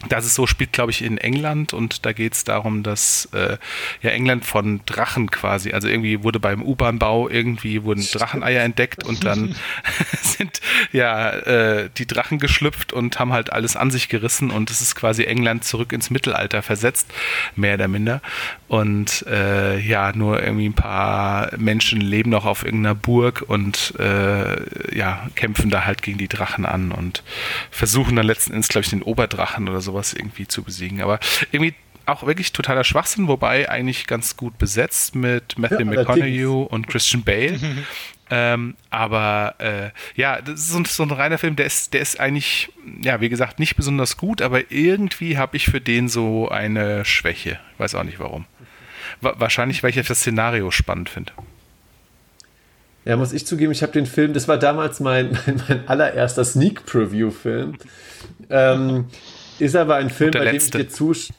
[0.09, 3.57] das ist so, spielt, glaube ich, in England und da geht es darum, dass äh,
[4.01, 9.25] ja England von Drachen quasi, also irgendwie wurde beim U-Bahn-Bau irgendwie wurden Dracheneier entdeckt und
[9.25, 9.55] dann
[10.21, 10.61] sind
[10.91, 14.95] ja äh, die Drachen geschlüpft und haben halt alles an sich gerissen und es ist
[14.95, 17.07] quasi England zurück ins Mittelalter versetzt,
[17.55, 18.21] mehr oder minder.
[18.67, 24.95] Und äh, ja, nur irgendwie ein paar Menschen leben noch auf irgendeiner Burg und äh,
[24.95, 27.23] ja, kämpfen da halt gegen die Drachen an und
[27.69, 31.01] versuchen dann letzten Endes, glaube ich, den Oberdrachen oder sowas irgendwie zu besiegen.
[31.01, 31.19] Aber
[31.51, 31.75] irgendwie
[32.06, 37.23] auch wirklich totaler Schwachsinn, wobei eigentlich ganz gut besetzt mit Matthew ja, McConaughey und Christian
[37.23, 37.60] Bale.
[38.30, 42.19] ähm, aber äh, ja, das ist so, so, ein reiner Film, der ist, der ist
[42.19, 42.69] eigentlich,
[43.01, 47.60] ja, wie gesagt, nicht besonders gut, aber irgendwie habe ich für den so eine Schwäche.
[47.73, 48.45] Ich weiß auch nicht warum.
[49.21, 51.34] Wa wahrscheinlich, weil ich das Szenario spannend finde.
[53.04, 56.45] Ja, muss ich zugeben, ich habe den Film, das war damals mein, mein, mein allererster
[56.45, 57.75] Sneak Preview-Film.
[58.49, 59.06] Ähm,
[59.62, 60.71] ist aber ein Film, bei letzte.
[60.71, 61.38] dem ich dir zustimme.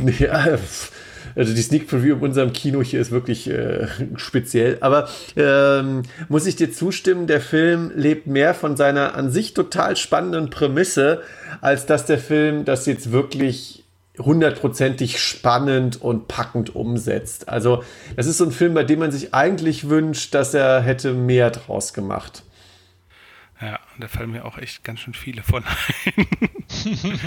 [0.00, 0.28] Nee,
[1.36, 4.78] also die Sneak Preview in unserem Kino hier ist wirklich äh, speziell.
[4.80, 9.96] Aber ähm, muss ich dir zustimmen, der Film lebt mehr von seiner an sich total
[9.96, 11.22] spannenden Prämisse,
[11.60, 13.84] als dass der Film das jetzt wirklich
[14.18, 17.50] hundertprozentig spannend und packend umsetzt.
[17.50, 17.82] Also
[18.16, 21.50] das ist so ein Film, bei dem man sich eigentlich wünscht, dass er hätte mehr
[21.50, 22.42] draus gemacht.
[23.60, 26.26] Ja, da fallen mir auch echt ganz schön viele von ein.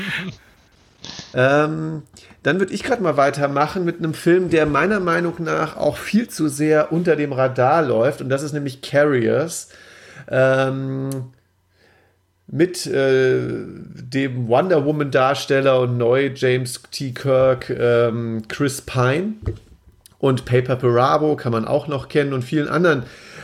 [1.33, 2.03] ähm,
[2.43, 6.27] dann würde ich gerade mal weitermachen mit einem Film, der meiner Meinung nach auch viel
[6.29, 8.21] zu sehr unter dem Radar läuft.
[8.21, 9.69] Und das ist nämlich Carriers.
[10.29, 11.31] Ähm,
[12.51, 17.11] mit äh, dem Wonder Woman Darsteller und neu James T.
[17.11, 19.33] Kirk, ähm, Chris Pine
[20.17, 23.03] und Paper Parabo kann man auch noch kennen und vielen anderen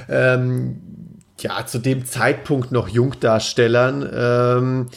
[0.09, 0.81] ähm,
[1.39, 4.09] ja, zu dem Zeitpunkt noch Jungdarstellern.
[4.13, 4.87] Ähm,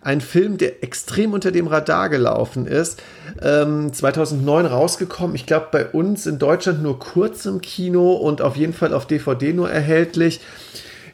[0.00, 3.02] ein Film, der extrem unter dem Radar gelaufen ist.
[3.42, 5.34] Ähm, 2009 rausgekommen.
[5.34, 9.06] Ich glaube, bei uns in Deutschland nur kurz im Kino und auf jeden Fall auf
[9.06, 10.40] DVD nur erhältlich.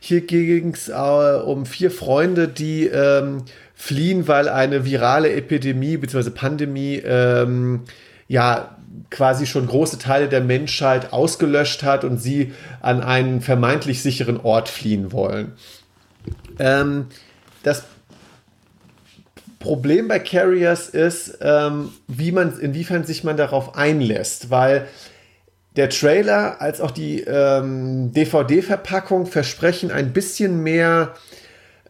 [0.01, 3.44] Hier ging es äh, um vier Freunde, die ähm,
[3.75, 6.29] fliehen, weil eine virale Epidemie bzw.
[6.29, 7.85] Pandemie ähm,
[8.29, 8.74] ja
[9.11, 14.69] quasi schon große Teile der Menschheit ausgelöscht hat und sie an einen vermeintlich sicheren Ort
[14.69, 15.53] fliehen wollen.
[16.59, 17.07] Ähm,
[17.63, 17.85] das
[19.59, 24.87] Problem bei Carriers ist, ähm, wie man, inwiefern sich man darauf einlässt, weil
[25.77, 31.15] der Trailer als auch die ähm, DVD-Verpackung versprechen ein bisschen mehr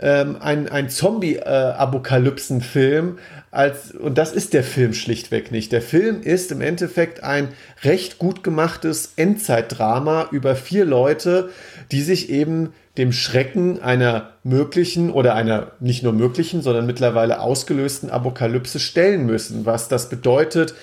[0.00, 3.18] ähm, ein, ein Zombie-Apokalypsen-Film,
[3.50, 5.70] als, und das ist der Film schlichtweg nicht.
[5.70, 7.50] Der Film ist im Endeffekt ein
[7.82, 11.50] recht gut gemachtes Endzeitdrama über vier Leute,
[11.92, 18.10] die sich eben dem Schrecken einer möglichen oder einer nicht nur möglichen, sondern mittlerweile ausgelösten
[18.10, 19.66] Apokalypse stellen müssen.
[19.66, 20.74] Was das bedeutet,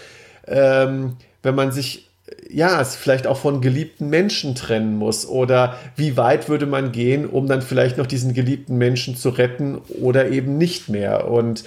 [0.47, 2.10] ähm, wenn man sich
[2.49, 7.25] ja, es vielleicht auch von geliebten Menschen trennen muss oder wie weit würde man gehen,
[7.25, 11.29] um dann vielleicht noch diesen geliebten Menschen zu retten oder eben nicht mehr.
[11.29, 11.63] Und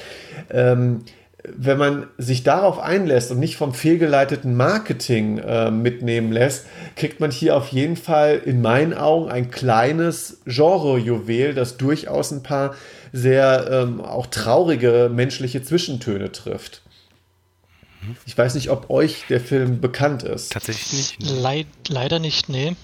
[0.50, 1.03] ähm,
[1.46, 7.31] wenn man sich darauf einlässt und nicht vom fehlgeleiteten Marketing äh, mitnehmen lässt, kriegt man
[7.31, 12.74] hier auf jeden Fall in meinen Augen ein kleines Genre-Juwel, das durchaus ein paar
[13.12, 16.84] sehr ähm, auch traurige menschliche Zwischentöne trifft.
[18.27, 20.53] Ich weiß nicht, ob euch der Film bekannt ist.
[20.53, 21.31] Tatsächlich nicht.
[21.31, 22.77] Leid, leider nicht, nee.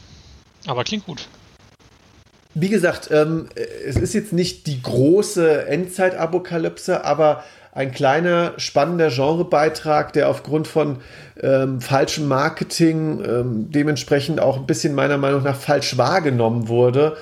[0.66, 1.26] Aber klingt gut.
[2.54, 3.48] Wie gesagt, ähm,
[3.86, 10.98] es ist jetzt nicht die große Endzeit-Apokalypse, aber ein kleiner, spannender Genrebeitrag, der aufgrund von
[11.40, 17.16] ähm, falschem Marketing ähm, dementsprechend auch ein bisschen meiner Meinung nach falsch wahrgenommen wurde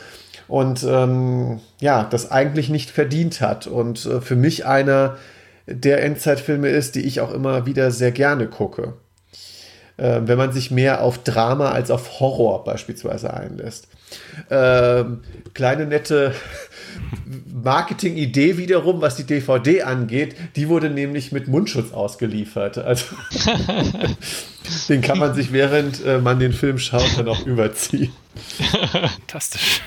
[0.49, 3.67] und ähm, ja, das eigentlich nicht verdient hat.
[3.67, 5.19] Und äh, für mich einer
[5.69, 8.95] der Endzeitfilme ist, die ich auch immer wieder sehr gerne gucke.
[9.99, 13.89] Äh, wenn man sich mehr auf Drama als auf Horror beispielsweise einlässt.
[14.49, 15.23] Ähm,
[15.55, 16.35] kleine nette
[17.63, 22.79] Marketing-Idee wiederum, was die DVD angeht, die wurde nämlich mit Mundschutz ausgeliefert.
[22.79, 23.07] Also
[24.89, 28.13] den kann man sich, während äh, man den Film schaut, dann auch überziehen.
[28.93, 29.83] Fantastisch.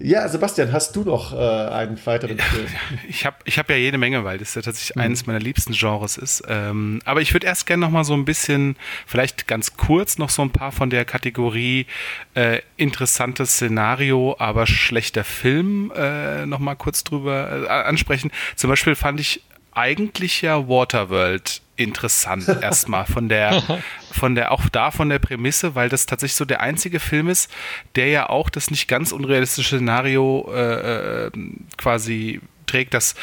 [0.00, 2.66] Ja, Sebastian, hast du noch äh, einen weiteren Film?
[3.08, 5.02] Ich habe ich hab ja jede Menge, weil das ja tatsächlich mhm.
[5.02, 6.42] eines meiner liebsten Genres ist.
[6.46, 10.30] Ähm, aber ich würde erst gerne noch mal so ein bisschen, vielleicht ganz kurz noch
[10.30, 11.86] so ein paar von der Kategorie
[12.34, 18.30] äh, interessantes Szenario, aber schlechter Film äh, noch mal kurz drüber äh, ansprechen.
[18.54, 23.62] Zum Beispiel fand ich eigentlich ja Waterworld interessant erstmal von der
[24.12, 27.50] von der auch da von der Prämisse, weil das tatsächlich so der einzige Film ist,
[27.94, 31.30] der ja auch das nicht ganz unrealistische Szenario äh, äh
[31.76, 33.14] quasi trägt, dass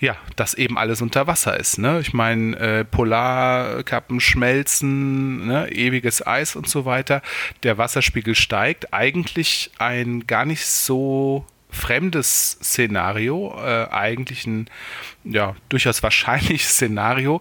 [0.00, 1.78] ja, dass eben alles unter Wasser ist.
[1.78, 2.00] Ne?
[2.00, 5.70] Ich meine, äh, Polarkappen schmelzen, ne?
[5.70, 7.22] ewiges Eis und so weiter.
[7.62, 8.92] Der Wasserspiegel steigt.
[8.92, 14.68] Eigentlich ein gar nicht so fremdes Szenario, äh, eigentlich ein
[15.24, 17.40] ja, durchaus wahrscheinliches Szenario.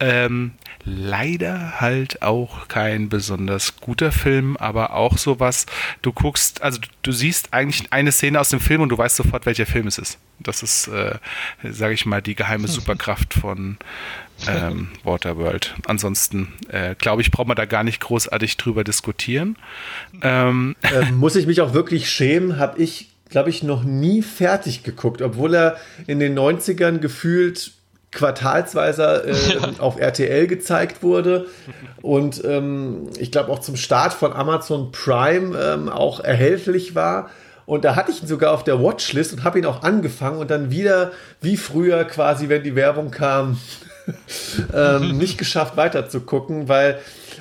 [0.00, 0.52] Ähm,
[0.84, 5.66] leider halt auch kein besonders guter Film, aber auch sowas,
[6.02, 9.46] du guckst, also du siehst eigentlich eine Szene aus dem Film und du weißt sofort,
[9.46, 10.18] welcher Film es ist.
[10.40, 11.18] Das ist, äh,
[11.62, 13.78] sage ich mal, die geheime Superkraft von
[14.48, 15.74] ähm, Waterworld.
[15.86, 19.56] Ansonsten, äh, glaube ich, braucht man da gar nicht großartig drüber diskutieren.
[20.24, 24.84] Ähm, ähm, muss ich mich auch wirklich schämen, habe ich, glaube ich, noch nie fertig
[24.84, 27.72] geguckt, obwohl er in den 90ern gefühlt
[28.12, 29.80] quartalsweise äh, ja.
[29.80, 31.46] auf RTL gezeigt wurde
[32.02, 37.30] und ähm, ich glaube auch zum Start von Amazon Prime ähm, auch erhältlich war.
[37.64, 40.50] Und da hatte ich ihn sogar auf der Watchlist und habe ihn auch angefangen und
[40.50, 43.58] dann wieder wie früher quasi, wenn die Werbung kam,
[44.74, 46.98] ähm, nicht geschafft weiter zu gucken, weil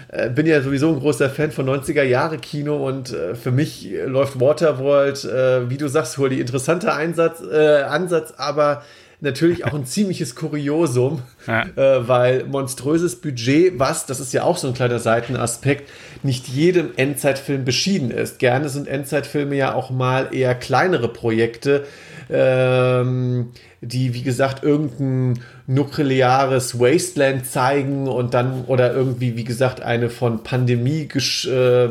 [0.09, 3.89] äh, bin ja sowieso ein großer Fan von 90er Jahre Kino und äh, für mich
[4.05, 8.83] läuft Waterworld, äh, wie du sagst, wohl die interessante Einsatz, äh, Ansatz, aber
[9.21, 11.65] natürlich auch ein ziemliches Kuriosum, ja.
[11.75, 15.89] äh, weil monströses Budget, was, das ist ja auch so ein kleiner Seitenaspekt,
[16.23, 18.39] nicht jedem Endzeitfilm beschieden ist.
[18.39, 21.85] Gerne sind Endzeitfilme ja auch mal eher kleinere Projekte,
[22.29, 30.09] ähm, die, wie gesagt, irgendein nukleares Wasteland zeigen und dann oder irgendwie, wie gesagt, eine
[30.09, 31.89] von Pandemie gesch äh,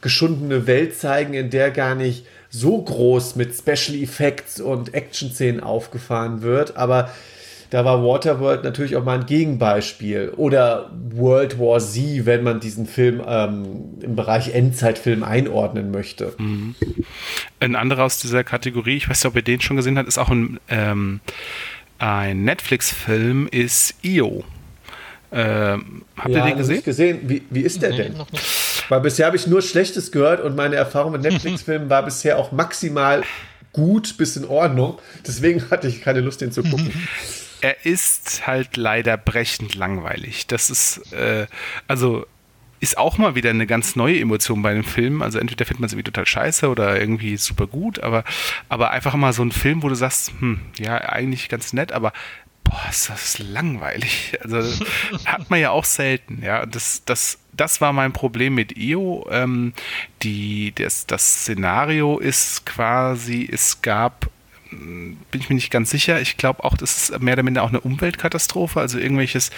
[0.00, 6.42] geschundene Welt zeigen, in der gar nicht so groß mit Special Effects und Action-Szenen aufgefahren
[6.42, 7.10] wird, aber
[7.70, 10.34] da war Waterworld natürlich auch mal ein Gegenbeispiel.
[10.36, 16.34] Oder World War Z, wenn man diesen Film ähm, im Bereich Endzeitfilm einordnen möchte.
[16.36, 16.74] Mhm.
[17.60, 20.18] Ein anderer aus dieser Kategorie, ich weiß nicht, ob ihr den schon gesehen habt, ist
[20.18, 21.20] auch ein, ähm,
[21.98, 24.44] ein Netflix-Film, ist Io.
[25.32, 26.82] Ähm, habt ja, ihr den gesehen?
[26.84, 27.20] gesehen?
[27.22, 28.16] Wie, wie ist der nee, denn?
[28.92, 32.52] Weil bisher habe ich nur Schlechtes gehört und meine Erfahrung mit Netflix-Filmen war bisher auch
[32.52, 33.22] maximal
[33.72, 34.98] gut bis in Ordnung.
[35.26, 36.92] Deswegen hatte ich keine Lust, den zu gucken.
[37.64, 40.48] Er ist halt leider brechend langweilig.
[40.48, 41.46] Das ist, äh,
[41.86, 42.26] also
[42.80, 45.22] ist auch mal wieder eine ganz neue Emotion bei einem Film.
[45.22, 48.24] Also entweder findet man es irgendwie total scheiße oder irgendwie super gut, aber,
[48.68, 52.12] aber einfach mal so ein Film, wo du sagst, hm, ja, eigentlich ganz nett, aber
[52.72, 54.38] boah, ist das langweilig.
[54.42, 54.84] Also
[55.26, 56.64] hat man ja auch selten, ja.
[56.66, 59.26] Das, das, das war mein Problem mit IO.
[59.30, 59.74] Ähm,
[60.22, 64.30] die, das, das Szenario ist quasi, es gab
[64.74, 66.18] bin ich mir nicht ganz sicher.
[66.22, 68.80] Ich glaube auch, das ist mehr oder minder auch eine Umweltkatastrophe.
[68.80, 69.50] Also irgendwelches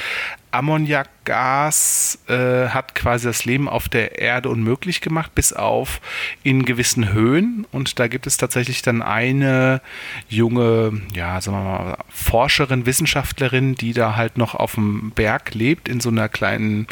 [1.24, 6.00] Ammoniakgas äh, hat quasi das Leben auf der Erde unmöglich gemacht, bis auf
[6.42, 7.66] in gewissen Höhen.
[7.72, 9.80] Und da gibt es tatsächlich dann eine
[10.28, 15.88] junge, ja, sagen wir mal, Forscherin, Wissenschaftlerin, die da halt noch auf dem Berg lebt,
[15.88, 16.86] in so einer kleinen,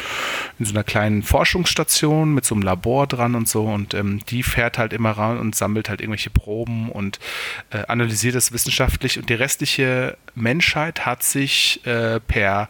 [0.59, 3.63] in so einer kleinen Forschungsstation mit so einem Labor dran und so.
[3.65, 7.19] Und ähm, die fährt halt immer ran und sammelt halt irgendwelche Proben und
[7.71, 9.17] äh, analysiert das wissenschaftlich.
[9.19, 12.69] Und die restliche Menschheit hat sich äh, per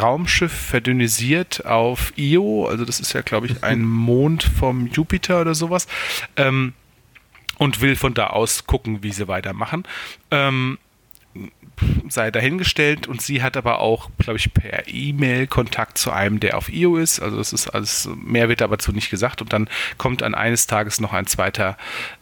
[0.00, 0.52] Raumschiff
[0.96, 5.86] verdünnisiert auf Io, also das ist ja, glaube ich, ein Mond vom Jupiter oder sowas,
[6.36, 6.72] ähm,
[7.58, 9.84] und will von da aus gucken, wie sie weitermachen.
[10.30, 10.78] Ähm,
[12.08, 16.56] sei dahingestellt und sie hat aber auch, glaube ich, per E-Mail Kontakt zu einem, der
[16.56, 17.20] auf IO ist.
[17.20, 20.66] Also das ist alles, mehr wird aber zu nicht gesagt und dann kommt an eines
[20.66, 21.76] Tages noch ein zweiter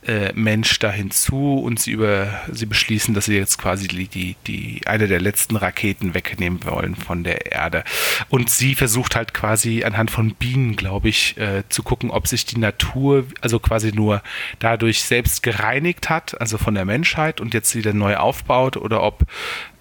[0.06, 4.36] äh, Mensch da hinzu und sie über sie beschließen, dass sie jetzt quasi die, die,
[4.46, 7.84] die eine der letzten Raketen wegnehmen wollen von der Erde.
[8.28, 12.44] Und sie versucht halt quasi anhand von Bienen, glaube ich, äh, zu gucken, ob sich
[12.44, 14.22] die Natur, also quasi nur
[14.58, 19.24] dadurch selbst gereinigt hat, also von der Menschheit und jetzt wieder neu aufbaut oder ob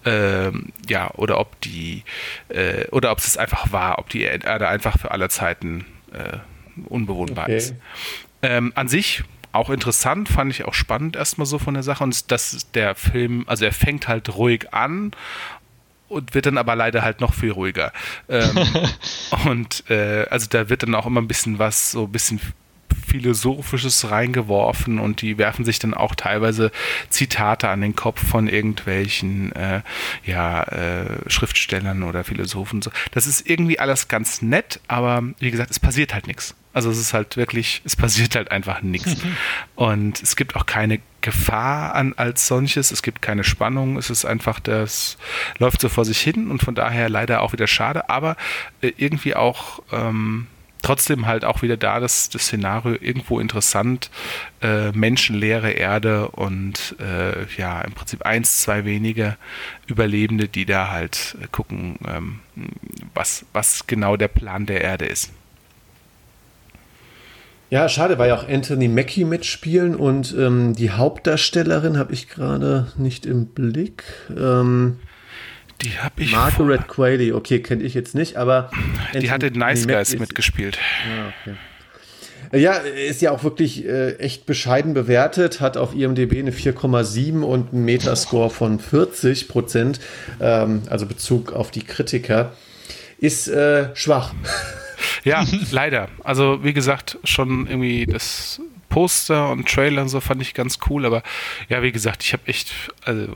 [0.04, 2.04] ähm, ja, oder ob die,
[2.48, 6.38] äh, oder ob es einfach war, ob die Erde einfach für alle Zeiten äh,
[6.86, 7.56] unbewohnbar okay.
[7.56, 7.74] ist.
[8.42, 12.02] Ähm, an sich auch interessant, fand ich auch spannend erstmal so von der Sache.
[12.02, 15.12] Und dass der Film, also er fängt halt ruhig an
[16.08, 17.92] und wird dann aber leider halt noch viel ruhiger.
[18.28, 18.58] Ähm,
[19.46, 22.40] und äh, also da wird dann auch immer ein bisschen was, so ein bisschen
[23.04, 26.70] Philosophisches reingeworfen und die werfen sich dann auch teilweise
[27.08, 29.82] Zitate an den Kopf von irgendwelchen äh,
[30.24, 32.80] ja, äh, Schriftstellern oder Philosophen.
[33.12, 36.54] Das ist irgendwie alles ganz nett, aber wie gesagt, es passiert halt nichts.
[36.74, 39.16] Also es ist halt wirklich, es passiert halt einfach nichts.
[39.76, 44.26] Und es gibt auch keine Gefahr an als solches, es gibt keine Spannung, es ist
[44.26, 45.16] einfach, das
[45.58, 48.36] läuft so vor sich hin und von daher leider auch wieder schade, aber
[48.82, 50.48] äh, irgendwie auch ähm,
[50.84, 54.10] trotzdem halt auch wieder da das, das Szenario irgendwo interessant.
[54.60, 59.36] Äh, menschenleere Erde und äh, ja, im Prinzip eins, zwei wenige
[59.86, 62.40] Überlebende, die da halt gucken, ähm,
[63.14, 65.32] was, was genau der Plan der Erde ist.
[67.70, 72.92] Ja, schade, weil ja auch Anthony Mackie mitspielen und ähm, die Hauptdarstellerin habe ich gerade
[72.96, 74.04] nicht im Blick.
[74.30, 74.98] Ähm,
[75.82, 76.32] die habe ich.
[76.32, 78.70] Margaret Qualley, okay, kenne ich jetzt nicht, aber.
[79.12, 80.78] Die hat in Nice Guys mitgespielt.
[81.06, 81.56] Ah, okay.
[82.52, 87.72] Ja, ist ja auch wirklich äh, echt bescheiden bewertet, hat auf IMDb eine 4,7 und
[87.72, 89.98] einen Metascore von 40 Prozent,
[90.40, 92.52] ähm, also Bezug auf die Kritiker,
[93.18, 94.34] ist äh, schwach.
[95.24, 96.08] Ja, leider.
[96.22, 101.04] Also wie gesagt, schon irgendwie das Poster und Trailer und so fand ich ganz cool,
[101.04, 101.22] aber
[101.68, 102.72] ja, wie gesagt, ich habe echt
[103.04, 103.34] also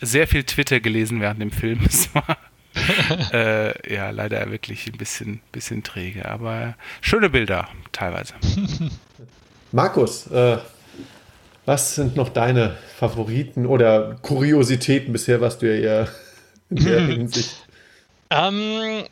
[0.00, 1.80] sehr viel Twitter gelesen während dem Film.
[1.86, 2.36] Es war
[3.32, 8.34] äh, ja leider wirklich ein bisschen, bisschen träge, aber schöne Bilder teilweise.
[9.72, 10.58] Markus, äh,
[11.66, 16.08] was sind noch deine Favoriten oder Kuriositäten bisher, was du ja
[16.70, 17.66] in der Hinsicht?
[18.30, 19.04] Ähm,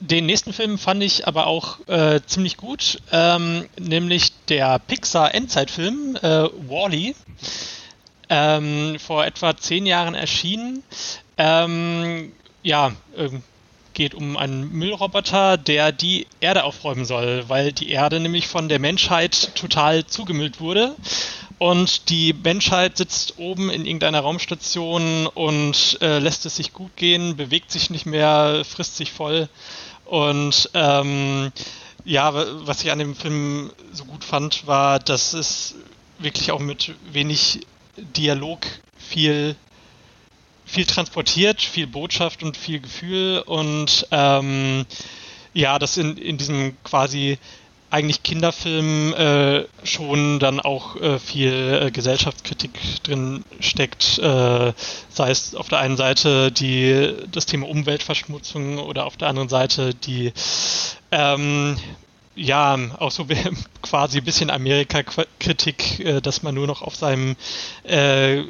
[0.00, 6.16] den nächsten Film fand ich aber auch äh, ziemlich gut, ähm, nämlich der Pixar Endzeitfilm
[6.16, 7.14] äh, Wally.
[7.14, 7.14] -E
[8.32, 10.82] ähm, vor etwa zehn Jahren erschienen.
[11.36, 13.28] Ähm, ja, äh,
[13.92, 18.78] geht um einen Müllroboter, der die Erde aufräumen soll, weil die Erde nämlich von der
[18.78, 20.96] Menschheit total zugemüllt wurde.
[21.58, 27.36] Und die Menschheit sitzt oben in irgendeiner Raumstation und äh, lässt es sich gut gehen,
[27.36, 29.50] bewegt sich nicht mehr, frisst sich voll.
[30.06, 31.52] Und ähm,
[32.06, 32.32] ja,
[32.66, 35.74] was ich an dem Film so gut fand, war, dass es
[36.18, 37.60] wirklich auch mit wenig
[38.16, 38.60] Dialog
[38.96, 39.56] viel,
[40.64, 44.86] viel transportiert, viel Botschaft und viel Gefühl und ähm,
[45.54, 47.38] ja, dass in, in diesem quasi
[47.92, 52.70] eigentlich Kinderfilm äh, schon dann auch äh, viel äh, Gesellschaftskritik
[53.02, 54.72] drin steckt, äh,
[55.10, 59.94] sei es auf der einen Seite die, das Thema Umweltverschmutzung oder auf der anderen Seite
[59.94, 60.32] die
[61.10, 61.76] ähm,
[62.34, 63.26] ja, auch so
[63.82, 67.36] quasi ein bisschen Amerika-Kritik, äh, dass man nur noch auf seinem
[67.84, 68.42] äh,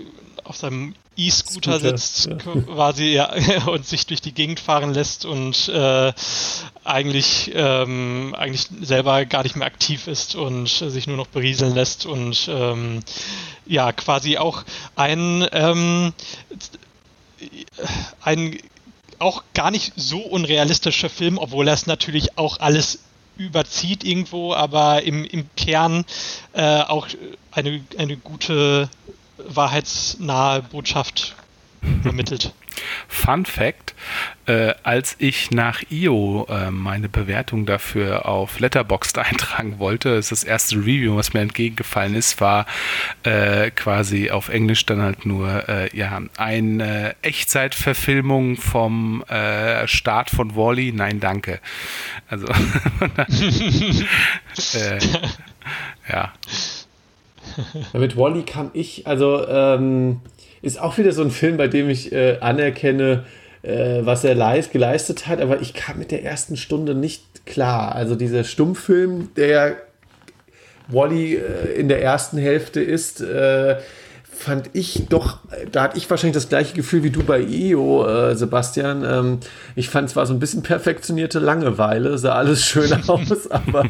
[0.45, 2.37] auf seinem E-Scooter sitzt, ja.
[2.66, 3.33] quasi ja,
[3.66, 6.12] und sich durch die Gegend fahren lässt und äh,
[6.85, 12.07] eigentlich ähm, eigentlich selber gar nicht mehr aktiv ist und sich nur noch berieseln lässt
[12.07, 13.01] und ähm,
[13.66, 14.64] ja quasi auch
[14.97, 16.12] ein ähm,
[18.22, 18.59] ein
[19.18, 22.99] auch gar nicht so unrealistischer Film, obwohl er es natürlich auch alles
[23.37, 26.05] überzieht irgendwo, aber im, im Kern
[26.53, 27.09] äh, auch
[27.51, 28.89] eine, eine gute,
[29.39, 31.35] wahrheitsnahe Botschaft
[32.03, 32.53] vermittelt.
[33.09, 33.95] Fun Fact:
[34.47, 40.45] äh, Als ich nach IO äh, meine Bewertung dafür auf Letterboxd eintragen wollte, ist das
[40.45, 42.66] erste Review, was mir entgegengefallen ist, war
[43.22, 50.57] äh, quasi auf Englisch dann halt nur äh, ja eine Echtzeitverfilmung vom äh, Start von
[50.57, 50.93] Wally.
[50.93, 51.61] Nein, danke.
[52.28, 52.47] Also
[54.74, 54.99] äh,
[56.09, 56.33] ja.
[57.93, 60.20] Mit Wally kam ich, also ähm,
[60.63, 63.25] ist auch wieder so ein Film, bei dem ich äh, anerkenne,
[63.63, 67.95] äh, was er leist, geleistet hat, aber ich kam mit der ersten Stunde nicht klar.
[67.95, 69.77] Also dieser Stummfilm, der
[70.89, 73.77] Wally äh, in der ersten Hälfte ist, äh,
[74.43, 75.38] fand ich doch,
[75.70, 79.05] da hatte ich wahrscheinlich das gleiche Gefühl wie du bei EO, äh, Sebastian.
[79.05, 79.38] Ähm,
[79.76, 83.86] ich fand es war so ein bisschen perfektionierte Langeweile, sah alles schön aus, aber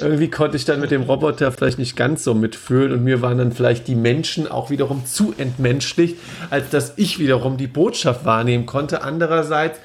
[0.00, 3.38] irgendwie konnte ich dann mit dem Roboter vielleicht nicht ganz so mitfühlen und mir waren
[3.38, 6.16] dann vielleicht die Menschen auch wiederum zu entmenschlicht,
[6.50, 9.02] als dass ich wiederum die Botschaft wahrnehmen konnte.
[9.02, 9.80] Andererseits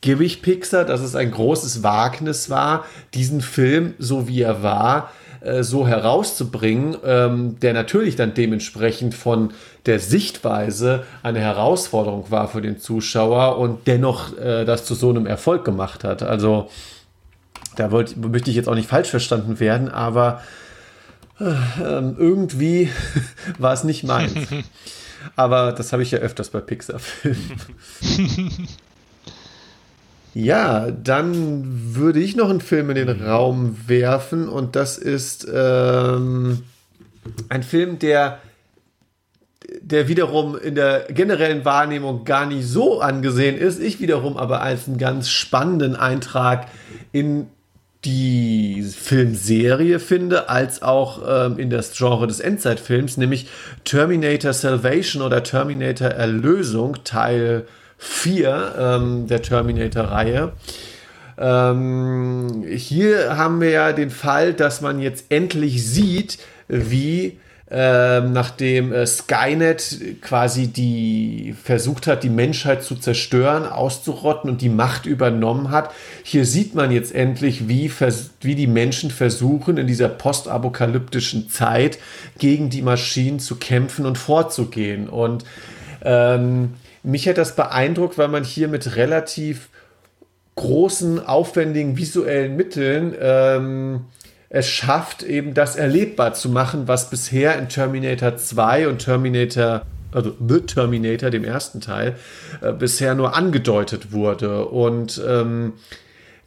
[0.00, 5.10] gebe ich Pixar, dass es ein großes Wagnis war, diesen Film, so wie er war,
[5.40, 9.52] äh, so herauszubringen, ähm, der natürlich dann dementsprechend von
[9.86, 15.26] der Sichtweise eine Herausforderung war für den Zuschauer und dennoch äh, das zu so einem
[15.26, 16.22] Erfolg gemacht hat.
[16.22, 16.68] Also
[17.76, 20.42] da wollt, möchte ich jetzt auch nicht falsch verstanden werden, aber
[21.40, 21.44] äh,
[21.82, 22.90] ähm, irgendwie
[23.58, 24.34] war es nicht meins.
[25.36, 27.56] aber das habe ich ja öfters bei Pixar-Filmen.
[30.34, 36.62] Ja, dann würde ich noch einen Film in den Raum werfen und das ist ähm,
[37.48, 38.38] ein Film, der,
[39.80, 43.80] der wiederum in der generellen Wahrnehmung gar nicht so angesehen ist.
[43.80, 46.68] Ich wiederum aber als einen ganz spannenden Eintrag
[47.10, 47.48] in
[48.04, 53.48] die Filmserie finde, als auch ähm, in das Genre des Endzeitfilms, nämlich
[53.84, 57.66] Terminator Salvation oder Terminator Erlösung, Teil
[58.00, 60.52] 4 ähm, der Terminator-Reihe.
[61.38, 66.38] Ähm, hier haben wir ja den Fall, dass man jetzt endlich sieht,
[66.68, 67.38] wie
[67.72, 74.68] ähm, nachdem äh, Skynet quasi die versucht hat, die Menschheit zu zerstören, auszurotten und die
[74.68, 75.92] Macht übernommen hat.
[76.24, 77.92] Hier sieht man jetzt endlich, wie,
[78.40, 81.98] wie die Menschen versuchen, in dieser postapokalyptischen Zeit
[82.38, 85.08] gegen die Maschinen zu kämpfen und vorzugehen.
[85.08, 85.44] Und
[86.02, 89.68] ähm, mich hat das beeindruckt, weil man hier mit relativ
[90.56, 94.04] großen, aufwendigen visuellen Mitteln ähm,
[94.50, 99.82] es schafft, eben das erlebbar zu machen, was bisher in Terminator 2 und Terminator,
[100.12, 102.16] also The Terminator, dem ersten Teil,
[102.60, 104.66] äh, bisher nur angedeutet wurde.
[104.66, 105.74] Und ähm,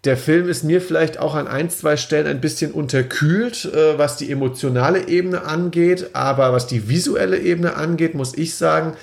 [0.03, 4.17] der Film ist mir vielleicht auch an ein, zwei Stellen ein bisschen unterkühlt, äh, was
[4.17, 8.97] die emotionale Ebene angeht, aber was die visuelle Ebene angeht, muss ich sagen,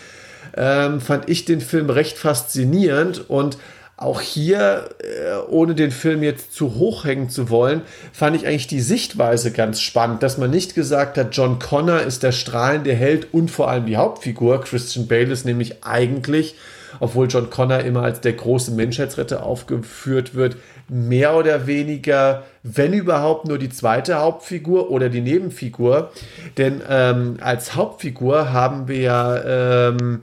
[0.56, 3.58] ähm, fand ich den Film recht faszinierend und
[4.00, 7.82] auch hier, äh, ohne den Film jetzt zu hoch hängen zu wollen,
[8.12, 12.22] fand ich eigentlich die Sichtweise ganz spannend, dass man nicht gesagt hat, John Connor ist
[12.22, 14.62] der strahlende Held und vor allem die Hauptfigur.
[14.62, 16.54] Christian Bale ist nämlich eigentlich,
[16.98, 20.56] obwohl John Connor immer als der große Menschheitsretter aufgeführt wird,
[20.88, 26.10] mehr oder weniger, wenn überhaupt, nur die zweite Hauptfigur oder die Nebenfigur.
[26.56, 29.88] Denn ähm, als Hauptfigur haben wir ja.
[29.88, 30.22] Ähm,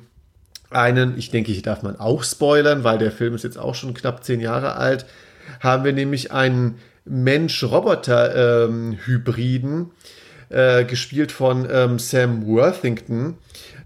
[0.70, 3.94] einen, ich denke, ich darf man auch spoilern, weil der Film ist jetzt auch schon
[3.94, 5.06] knapp zehn Jahre alt,
[5.60, 9.92] haben wir nämlich einen Mensch-Roboter-Hybriden,
[10.50, 13.36] äh, gespielt von ähm, Sam Worthington,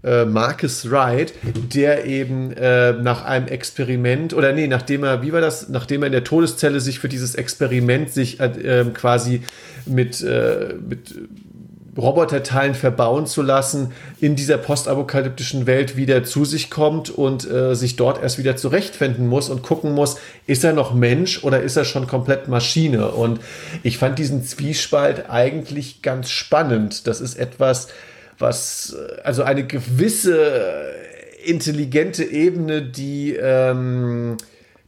[0.04, 1.32] äh, Marcus Wright,
[1.74, 6.06] der eben äh, nach einem Experiment, oder nee, nachdem er, wie war das, nachdem er
[6.06, 9.42] in der Todeszelle sich für dieses Experiment sich äh, ähm, quasi
[9.86, 11.14] mit, äh, mit
[11.96, 17.96] Roboterteilen verbauen zu lassen, in dieser postapokalyptischen Welt wieder zu sich kommt und äh, sich
[17.96, 20.16] dort erst wieder zurechtfinden muss und gucken muss,
[20.46, 23.10] ist er noch Mensch oder ist er schon komplett Maschine?
[23.10, 23.40] Und
[23.82, 27.06] ich fand diesen Zwiespalt eigentlich ganz spannend.
[27.06, 27.88] Das ist etwas,
[28.38, 30.92] was, äh, also eine gewisse
[31.44, 34.38] intelligente Ebene, die ähm,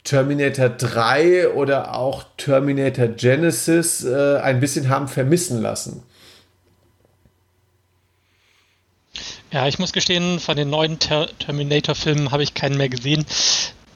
[0.04, 6.02] Terminator 3 oder auch Terminator Genesis äh, ein bisschen haben vermissen lassen.
[9.54, 13.24] Ja, ich muss gestehen, von den neuen Ter Terminator-Filmen habe ich keinen mehr gesehen.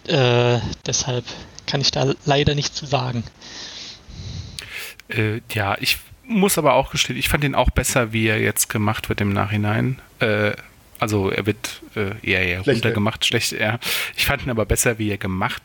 [0.06, 1.24] Äh, deshalb
[1.66, 3.24] kann ich da leider nichts zu sagen.
[5.08, 8.68] Äh, ja, ich muss aber auch gestehen, ich fand ihn auch besser, wie er jetzt
[8.68, 9.98] gemacht wird im Nachhinein.
[10.20, 10.52] Äh,
[11.00, 13.50] also er wird äh, eher, eher runtergemacht, schlecht.
[13.50, 13.80] Ja.
[14.16, 15.60] Ich fand ihn aber besser, wie er gemacht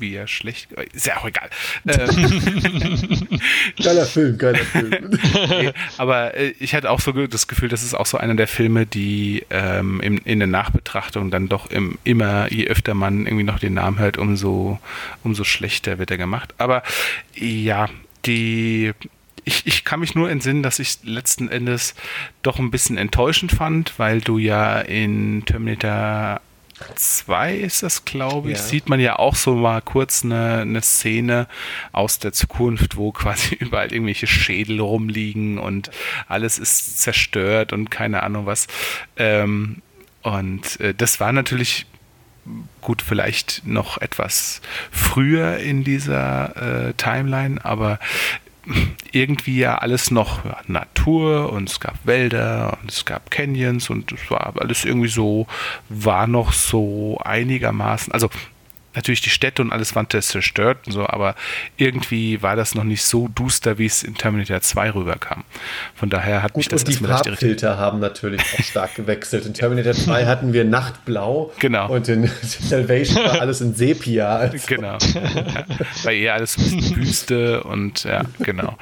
[0.00, 0.72] wie er schlecht.
[0.92, 1.50] Ist ja auch egal.
[1.90, 3.40] Ähm,
[3.82, 5.18] geiler Film, geiler Film.
[5.98, 8.86] aber äh, ich hatte auch so das Gefühl, das ist auch so einer der Filme,
[8.86, 13.58] die ähm, in, in der Nachbetrachtung dann doch im, immer, je öfter man irgendwie noch
[13.58, 14.78] den Namen hört, umso,
[15.24, 16.54] umso schlechter wird er gemacht.
[16.58, 16.82] Aber
[17.34, 17.88] ja,
[18.26, 18.92] die
[19.44, 21.94] ich, ich, kann mich nur entsinnen, dass ich letzten Endes
[22.42, 26.40] doch ein bisschen enttäuschend fand, weil du ja in Terminator
[26.94, 28.62] 2 ist das, glaube ich, ja.
[28.62, 31.46] sieht man ja auch so mal kurz eine, eine Szene
[31.92, 35.90] aus der Zukunft, wo quasi überall irgendwelche Schädel rumliegen und
[36.28, 38.66] alles ist zerstört und keine Ahnung was.
[39.16, 39.82] Ähm,
[40.22, 41.86] und äh, das war natürlich
[42.80, 44.60] gut, vielleicht noch etwas
[44.90, 47.98] früher in dieser äh, Timeline, aber
[49.12, 54.30] irgendwie ja alles noch Natur und es gab Wälder und es gab Canyons und es
[54.30, 55.46] war alles irgendwie so,
[55.88, 58.30] war noch so einigermaßen, also
[58.94, 61.34] natürlich die Städte und alles waren zerstört und so, aber
[61.76, 65.44] irgendwie war das noch nicht so duster, wie es in Terminator 2 rüberkam.
[65.94, 69.46] Von daher hat Gut, mich das und die Farbfilter haben natürlich auch stark gewechselt.
[69.46, 71.90] In Terminator 2 hatten wir Nachtblau genau.
[71.90, 74.36] und in Salvation war alles in Sepia.
[74.36, 74.58] Also.
[74.66, 74.98] Genau.
[74.98, 75.64] Ja,
[76.02, 78.76] war eher alles ein bisschen Wüste und ja, genau.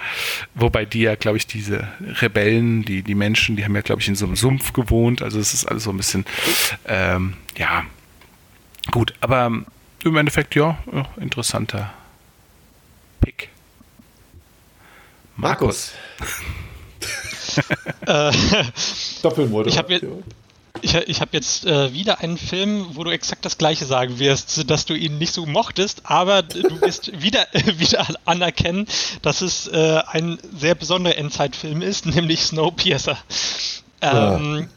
[0.54, 1.86] Wobei die ja, glaube ich, diese
[2.20, 5.22] Rebellen, die, die Menschen, die haben ja, glaube ich, in so einem Sumpf gewohnt.
[5.22, 6.24] Also es ist alles so ein bisschen,
[6.86, 7.84] ähm, ja,
[8.90, 9.50] gut, aber
[10.05, 10.78] im Endeffekt ja,
[11.16, 11.92] interessanter
[13.20, 13.51] Pick.
[15.36, 15.92] Markus.
[18.07, 18.32] äh,
[19.22, 19.66] Doppelmotor.
[19.66, 20.07] Ich habe jetzt,
[20.82, 24.70] ich, ich hab jetzt äh, wieder einen Film, wo du exakt das gleiche sagen wirst,
[24.70, 28.86] dass du ihn nicht so mochtest, aber du wirst wieder, wieder anerkennen,
[29.22, 33.18] dass es äh, ein sehr besonderer Endzeitfilm ist, nämlich Snowpiercer.
[34.01, 34.68] Ähm,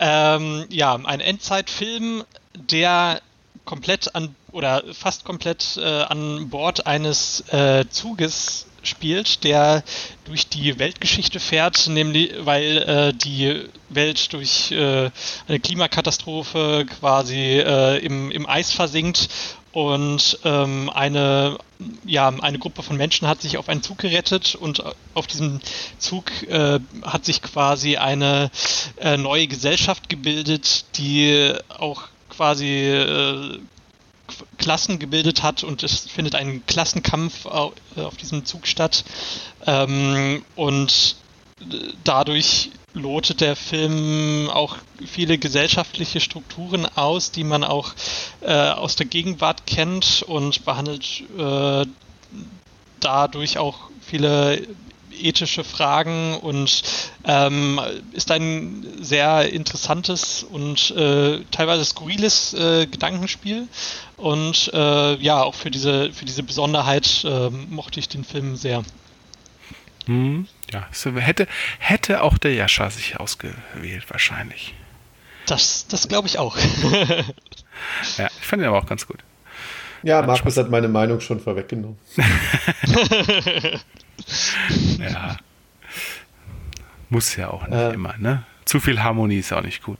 [0.00, 0.36] ja.
[0.36, 2.24] ähm, ja, ein Endzeitfilm,
[2.54, 3.20] der
[3.64, 9.84] komplett an oder fast komplett äh, an Bord eines äh, Zuges spielt, der
[10.24, 15.10] durch die Weltgeschichte fährt, nämlich weil äh, die Welt durch äh,
[15.46, 19.28] eine Klimakatastrophe quasi äh, im, im Eis versinkt
[19.72, 21.56] und ähm, eine,
[22.04, 24.82] ja, eine Gruppe von Menschen hat sich auf einen Zug gerettet und
[25.14, 25.60] auf diesem
[25.98, 28.50] Zug äh, hat sich quasi eine
[29.00, 33.58] äh, neue Gesellschaft gebildet, die auch quasi äh,
[34.58, 39.04] Klassen gebildet hat und es findet ein Klassenkampf auf, auf diesem Zug statt.
[39.66, 41.16] Ähm, und
[42.04, 44.76] dadurch lotet der Film auch
[45.06, 47.92] viele gesellschaftliche Strukturen aus, die man auch
[48.40, 51.86] äh, aus der Gegenwart kennt und behandelt äh,
[53.00, 54.66] dadurch auch viele
[55.20, 56.82] ethische Fragen und
[57.24, 57.80] ähm,
[58.12, 63.68] ist ein sehr interessantes und äh, teilweise skurriles äh, Gedankenspiel.
[64.16, 68.82] Und äh, ja, auch für diese, für diese Besonderheit äh, mochte ich den Film sehr.
[70.06, 71.46] Hm, ja, hätte,
[71.78, 74.74] hätte auch der Jascha sich ausgewählt, wahrscheinlich.
[75.46, 76.56] Das, das glaube ich auch.
[78.18, 79.18] ja, ich fand ihn aber auch ganz gut.
[80.02, 80.64] Ja, hat Markus Spaß.
[80.64, 81.98] hat meine Meinung schon vorweggenommen.
[84.98, 85.36] ja.
[87.08, 88.44] Muss ja auch nicht äh, immer, ne?
[88.64, 89.98] Zu viel Harmonie ist auch nicht gut.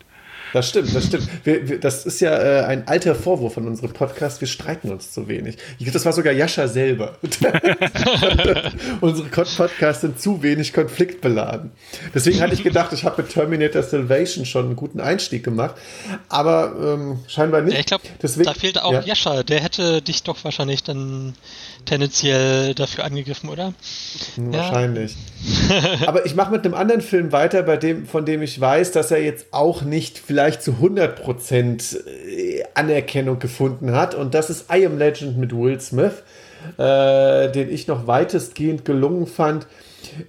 [0.53, 1.29] Das stimmt, das stimmt.
[1.45, 4.41] Wir, wir, das ist ja äh, ein alter Vorwurf von unserem Podcast.
[4.41, 5.57] Wir streiten uns zu wenig.
[5.79, 7.17] Ich glaube, das war sogar Jascha selber.
[9.01, 11.71] Unsere Podcasts sind zu wenig konfliktbeladen.
[12.15, 15.77] Deswegen hatte ich gedacht, ich habe mit Terminator Salvation schon einen guten Einstieg gemacht.
[16.29, 17.75] Aber ähm, scheinbar nicht.
[17.75, 18.05] Ja, ich glaube,
[18.45, 19.01] da fehlt auch ja.
[19.01, 19.43] Jascha.
[19.43, 21.35] Der hätte dich doch wahrscheinlich dann
[21.85, 23.75] tendenziell dafür angegriffen, oder?
[24.37, 25.17] Wahrscheinlich.
[25.69, 26.07] Ja.
[26.07, 29.11] Aber ich mache mit einem anderen Film weiter, bei dem, von dem ich weiß, dass
[29.11, 34.15] er jetzt auch nicht vielleicht zu 100% äh, Anerkennung gefunden hat.
[34.15, 36.23] Und das ist I Am Legend mit Will Smith,
[36.79, 39.67] äh, den ich noch weitestgehend gelungen fand.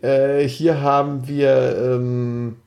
[0.01, 1.77] Äh, hier haben wir.
[1.77, 2.57] Ähm,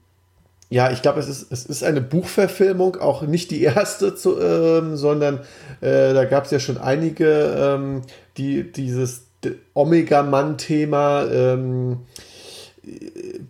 [0.68, 4.96] ja, ich glaube, es ist, es ist eine Buchverfilmung, auch nicht die erste, zu, ähm,
[4.96, 5.40] sondern
[5.80, 8.02] äh, da gab es ja schon einige, ähm,
[8.36, 9.26] die dieses
[9.74, 11.98] Omega-Mann-Thema ähm,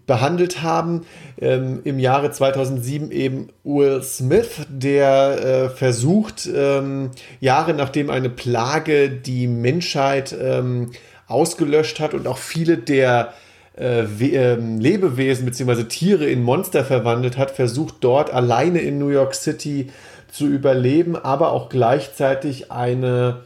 [0.07, 1.03] behandelt haben.
[1.41, 7.11] Ähm, Im Jahre 2007 eben Will Smith, der äh, versucht, ähm,
[7.41, 10.93] Jahre nachdem eine Plage die Menschheit ähm,
[11.27, 13.35] ausgelöscht hat und auch viele der
[13.77, 15.85] äh, ähm, Lebewesen bzw.
[15.85, 19.91] Tiere in Monster verwandelt hat, versucht dort alleine in New York City
[20.31, 23.43] zu überleben, aber auch gleichzeitig eine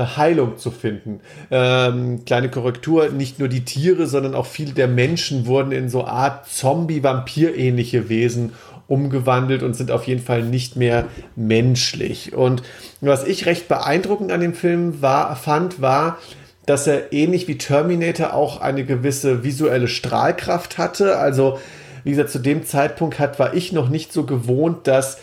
[0.00, 1.20] Heilung zu finden.
[1.50, 6.04] Ähm, kleine Korrektur, nicht nur die Tiere, sondern auch viele der Menschen wurden in so
[6.04, 8.52] Art Zombie-Vampir-ähnliche Wesen
[8.88, 12.34] umgewandelt und sind auf jeden Fall nicht mehr menschlich.
[12.34, 12.62] Und
[13.00, 16.18] was ich recht beeindruckend an dem Film war, fand, war,
[16.66, 21.18] dass er ähnlich wie Terminator auch eine gewisse visuelle Strahlkraft hatte.
[21.18, 21.58] Also,
[22.04, 25.18] wie gesagt, zu dem Zeitpunkt hat, war ich noch nicht so gewohnt, dass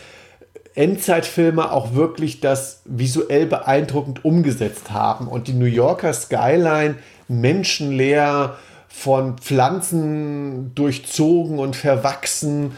[0.74, 6.96] Endzeitfilme auch wirklich das visuell beeindruckend umgesetzt haben und die New Yorker Skyline
[7.28, 8.56] menschenleer
[8.88, 12.72] von Pflanzen durchzogen und verwachsen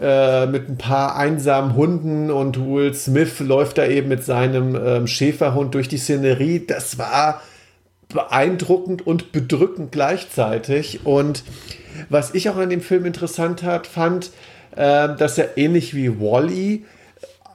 [0.00, 5.06] äh, mit ein paar einsamen Hunden und Will Smith läuft da eben mit seinem ähm,
[5.06, 6.66] Schäferhund durch die Szenerie.
[6.66, 7.42] Das war
[8.08, 11.04] beeindruckend und bedrückend gleichzeitig.
[11.04, 11.44] Und
[12.08, 14.30] was ich auch an dem Film interessant hat, fand,
[14.76, 16.84] äh, dass er ähnlich wie Wally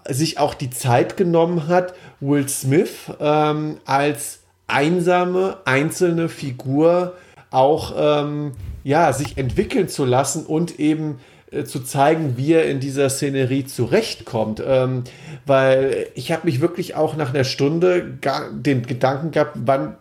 [0.08, 7.14] sich auch die Zeit genommen hat, Will Smith ähm, als einsame, einzelne Figur
[7.52, 11.20] auch ähm, ja, sich entwickeln zu lassen und eben
[11.52, 14.62] äh, zu zeigen, wie er in dieser Szenerie zurechtkommt.
[14.66, 15.04] Ähm,
[15.45, 18.20] weil ich habe mich wirklich auch nach einer Stunde
[18.52, 19.95] den Gedanken gehabt, wann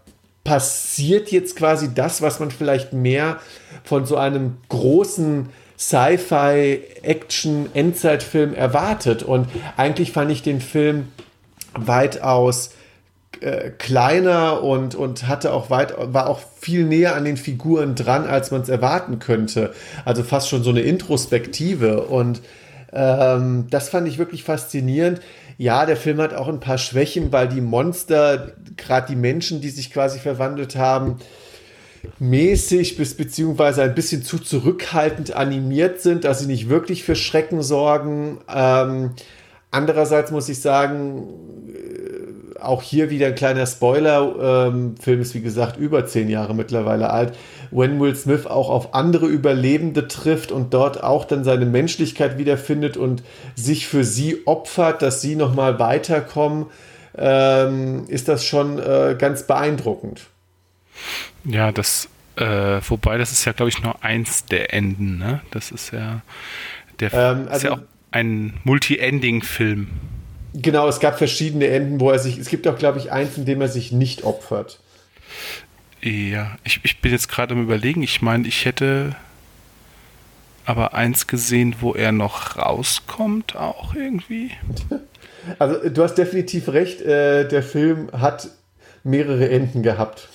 [0.45, 3.39] passiert jetzt quasi das, was man vielleicht mehr
[3.85, 9.23] von so einem großen Sci-Fi, Action, Endzeitfilm erwartet.
[9.23, 11.09] Und eigentlich fand ich den Film
[11.75, 12.71] weitaus
[13.41, 18.27] äh, kleiner und, und hatte auch weit, war auch viel näher an den Figuren dran,
[18.27, 19.73] als man es erwarten könnte.
[20.05, 22.03] Also fast schon so eine Introspektive.
[22.03, 22.43] Und
[22.93, 25.21] ähm, das fand ich wirklich faszinierend.
[25.59, 29.71] Ja, der Film hat auch ein paar Schwächen, weil die Monster, gerade die Menschen, die
[29.71, 31.19] sich quasi verwandelt haben,
[32.19, 37.63] mäßig bis beziehungsweise ein bisschen zu zurückhaltend animiert sind, dass sie nicht wirklich für Schrecken
[37.63, 38.39] sorgen.
[38.53, 39.13] Ähm,
[39.71, 41.29] andererseits muss ich sagen,
[41.69, 44.69] äh, auch hier wieder ein kleiner Spoiler.
[44.69, 47.35] Ähm, Film ist wie gesagt über zehn Jahre mittlerweile alt.
[47.71, 52.97] Wenn Will Smith auch auf andere Überlebende trifft und dort auch dann seine Menschlichkeit wiederfindet
[52.97, 53.23] und
[53.55, 56.67] sich für sie opfert, dass sie nochmal weiterkommen,
[57.17, 60.23] ähm, ist das schon äh, ganz beeindruckend.
[61.49, 65.41] Ja, das, äh, wobei das ist ja, glaube ich, nur eins der Enden, ne?
[65.51, 66.21] Das ist ja,
[67.01, 67.81] der ähm, also, ist ja auch
[68.11, 69.89] ein Multi-Ending-Film.
[70.55, 73.45] Genau, es gab verschiedene Enden, wo er sich, es gibt auch, glaube ich, eins, in
[73.45, 74.81] dem er sich nicht opfert.
[76.03, 79.17] Ja, ich, ich bin jetzt gerade am überlegen, ich meine, ich hätte
[80.65, 84.51] aber eins gesehen, wo er noch rauskommt, auch irgendwie.
[85.59, 88.51] Also du hast definitiv recht, äh, der Film hat
[89.03, 90.29] mehrere Enden gehabt.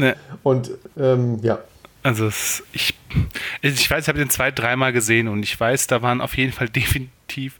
[0.00, 0.16] Ne.
[0.42, 1.58] Und ähm, ja.
[2.02, 2.94] Also es, ich,
[3.60, 6.52] ich weiß, ich habe den zwei, dreimal gesehen und ich weiß, da waren auf jeden
[6.52, 7.58] Fall definitiv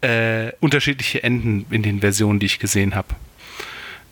[0.00, 3.08] äh, unterschiedliche Enden in den Versionen, die ich gesehen habe.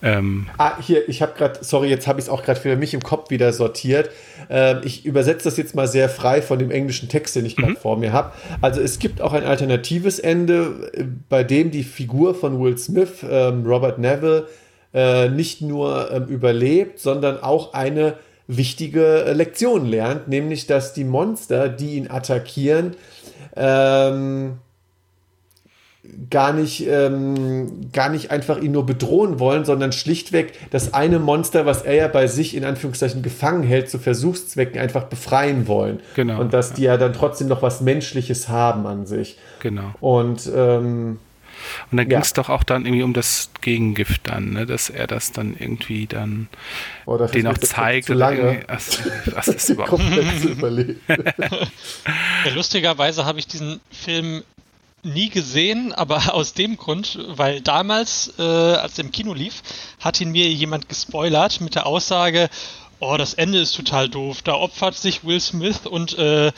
[0.02, 2.92] Ähm ah, hier, ich habe gerade, sorry, jetzt habe ich es auch gerade für mich
[2.92, 4.10] im Kopf wieder sortiert.
[4.50, 7.72] Ähm, ich übersetze das jetzt mal sehr frei von dem englischen Text, den ich gerade
[7.72, 7.78] mhm.
[7.78, 8.32] vor mir habe.
[8.60, 13.24] Also es gibt auch ein alternatives Ende, äh, bei dem die Figur von Will Smith,
[13.26, 14.46] ähm, Robert Neville,
[14.96, 18.14] äh, nicht nur ähm, überlebt, sondern auch eine
[18.46, 22.96] wichtige äh, Lektion lernt, nämlich dass die Monster, die ihn attackieren,
[23.56, 24.54] ähm,
[26.30, 31.66] gar nicht, ähm, gar nicht einfach ihn nur bedrohen wollen, sondern schlichtweg das eine Monster,
[31.66, 36.00] was er ja bei sich in Anführungszeichen gefangen hält, zu Versuchszwecken einfach befreien wollen.
[36.14, 36.40] Genau.
[36.40, 39.36] Und dass die ja dann trotzdem noch was Menschliches haben an sich.
[39.60, 39.92] Genau.
[40.00, 41.18] Und ähm,
[41.90, 44.66] und dann ging es doch auch dann irgendwie um das Gegengift dann, ne?
[44.66, 46.48] dass er das dann irgendwie dann
[47.06, 48.06] oh, den auch zeigt.
[48.06, 48.62] Zu lange.
[48.68, 50.02] Was, was ist überhaupt?
[51.08, 54.42] ja, lustigerweise habe ich diesen Film
[55.06, 59.62] nie gesehen, aber aus dem Grund, weil damals, äh, als er im Kino lief,
[60.00, 62.50] hat ihn mir jemand gespoilert mit der Aussage,
[63.00, 66.52] oh, das Ende ist total doof, da opfert sich Will Smith und äh, äh,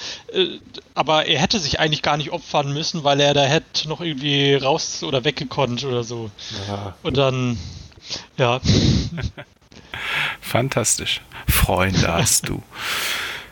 [0.95, 4.55] aber er hätte sich eigentlich gar nicht opfern müssen, weil er da hätte noch irgendwie
[4.55, 6.31] raus oder weggekonnt oder so.
[6.69, 6.95] Ja.
[7.03, 7.59] Und dann,
[8.37, 8.61] ja.
[10.41, 11.21] Fantastisch.
[11.49, 12.63] Freunde hast du.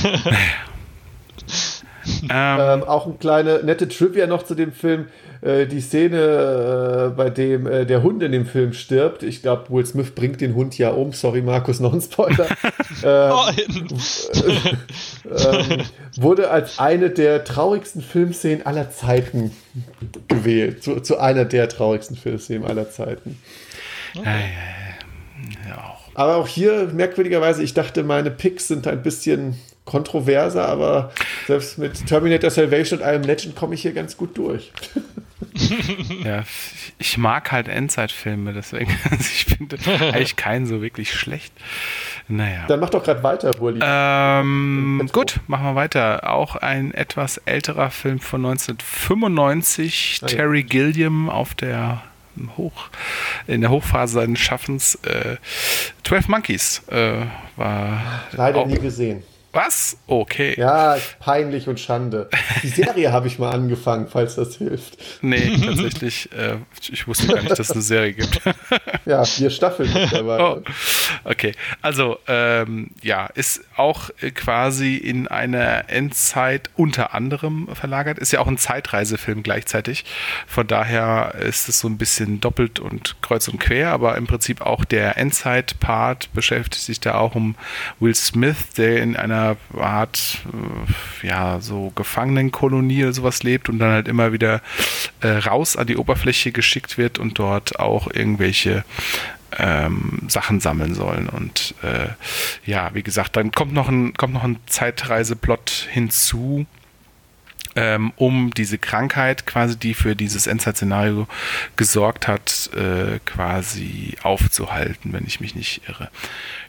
[2.29, 5.07] ähm, auch eine kleine nette Trivia noch zu dem Film.
[5.41, 9.23] Äh, die Szene, äh, bei dem äh, der Hund in dem Film stirbt.
[9.23, 11.13] Ich glaube, Will Smith bringt den Hund ja um.
[11.13, 12.45] Sorry, Markus, noch ein Spoiler.
[13.03, 13.31] ähm,
[15.25, 15.81] ähm,
[16.17, 19.51] wurde als eine der traurigsten Filmszenen aller Zeiten
[20.27, 20.83] gewählt.
[20.83, 23.39] Zu, zu einer der traurigsten Filmszenen aller Zeiten.
[24.15, 24.51] Okay.
[25.67, 25.97] Ja.
[26.13, 31.11] Aber auch hier merkwürdigerweise, ich dachte, meine Picks sind ein bisschen kontroverser, aber
[31.47, 34.71] selbst mit Terminator Salvation und einem Legend komme ich hier ganz gut durch.
[36.23, 36.43] ja,
[36.97, 39.77] ich mag halt Endzeitfilme, deswegen, also ich finde
[40.13, 41.53] eigentlich keinen so wirklich schlecht.
[42.27, 42.65] Naja.
[42.67, 43.81] Dann mach doch gerade weiter, Burli.
[43.83, 46.29] Ähm, gut, machen wir weiter.
[46.31, 50.67] Auch ein etwas älterer Film von 1995, ah, Terry ja.
[50.67, 52.03] Gilliam auf der
[52.57, 52.89] Hoch,
[53.47, 54.95] in der Hochphase seines Schaffens.
[55.03, 55.37] Äh,
[56.03, 57.25] 12 Monkeys äh,
[57.57, 58.01] war.
[58.31, 59.23] Leider nie gesehen.
[59.53, 59.97] Was?
[60.07, 60.55] Okay.
[60.57, 62.29] Ja, peinlich und Schande.
[62.63, 64.97] Die Serie habe ich mal angefangen, falls das hilft.
[65.21, 66.29] Nee, tatsächlich.
[66.31, 66.57] Äh,
[66.89, 68.39] ich wusste gar nicht, dass es eine Serie gibt.
[69.05, 69.89] ja, vier Staffeln.
[70.13, 70.61] Oh.
[71.25, 78.19] Okay, also ähm, ja, ist auch quasi in einer Endzeit unter anderem verlagert.
[78.19, 80.05] Ist ja auch ein Zeitreisefilm gleichzeitig.
[80.47, 84.61] Von daher ist es so ein bisschen doppelt und kreuz und quer, aber im Prinzip
[84.61, 87.55] auch der Endzeit-Part beschäftigt sich da auch um
[87.99, 90.39] Will Smith, der in einer einer Art,
[91.23, 94.61] äh, ja, so Gefangenenkolonie oder sowas lebt und dann halt immer wieder
[95.21, 98.83] äh, raus an die Oberfläche geschickt wird und dort auch irgendwelche
[99.57, 101.27] ähm, Sachen sammeln sollen.
[101.29, 102.09] Und äh,
[102.69, 106.65] ja, wie gesagt, dann kommt noch ein, kommt noch ein Zeitreiseplot hinzu,
[107.75, 111.27] ähm, um diese Krankheit quasi, die für dieses Endzeit-Szenario
[111.75, 116.09] gesorgt hat, äh, quasi aufzuhalten, wenn ich mich nicht irre.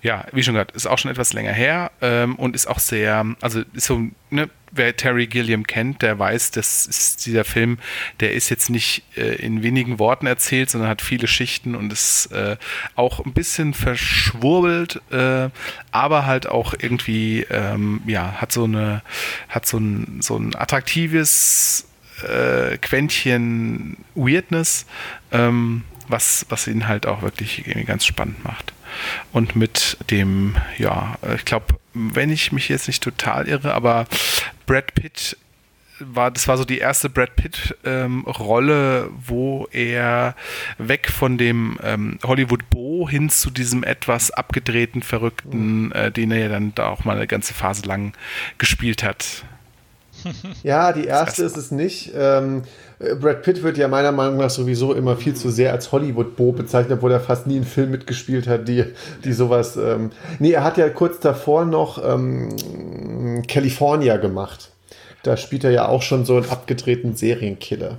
[0.02, 3.26] Ja, wie schon gesagt, ist auch schon etwas länger her ähm, und ist auch sehr,
[3.40, 4.00] also ist so,
[4.30, 7.78] ne, wer Terry Gilliam kennt, der weiß, dass ist dieser Film,
[8.20, 12.26] der ist jetzt nicht äh, in wenigen Worten erzählt, sondern hat viele Schichten und ist
[12.32, 12.56] äh,
[12.96, 15.50] auch ein bisschen verschwurbelt, äh,
[15.92, 19.02] aber halt auch irgendwie, ähm, ja, hat so eine,
[19.48, 21.86] hat so ein, so ein attraktives
[22.22, 24.86] äh, Quäntchen Weirdness,
[25.30, 28.72] ähm, was, was ihn halt auch wirklich ganz spannend macht.
[29.32, 34.06] Und mit dem, ja, ich glaube, wenn ich mich jetzt nicht total irre, aber
[34.66, 35.36] Brad Pitt
[35.98, 40.34] war, das war so die erste Brad Pitt-Rolle, ähm, wo er
[40.78, 46.38] weg von dem ähm, Hollywood Bo hin zu diesem etwas abgedrehten, verrückten, äh, den er
[46.38, 48.14] ja dann da auch mal eine ganze Phase lang
[48.58, 49.44] gespielt hat.
[50.62, 52.12] Ja, die erste ist es nicht.
[52.14, 52.62] Ähm,
[53.20, 56.98] Brad Pitt wird ja meiner Meinung nach sowieso immer viel zu sehr als Hollywood-Bo bezeichnet,
[56.98, 58.84] obwohl er fast nie einen Film mitgespielt hat, die,
[59.24, 59.76] die sowas.
[59.76, 64.70] Ähm nee, er hat ja kurz davor noch ähm, California gemacht.
[65.22, 67.98] Da spielt er ja auch schon so einen abgedrehten Serienkiller.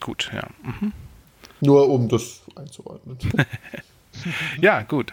[0.00, 0.46] Gut, ja.
[0.62, 0.92] Mhm.
[1.60, 3.18] Nur um das einzuordnen.
[4.60, 5.12] ja, gut.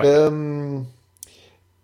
[0.00, 0.86] Ähm,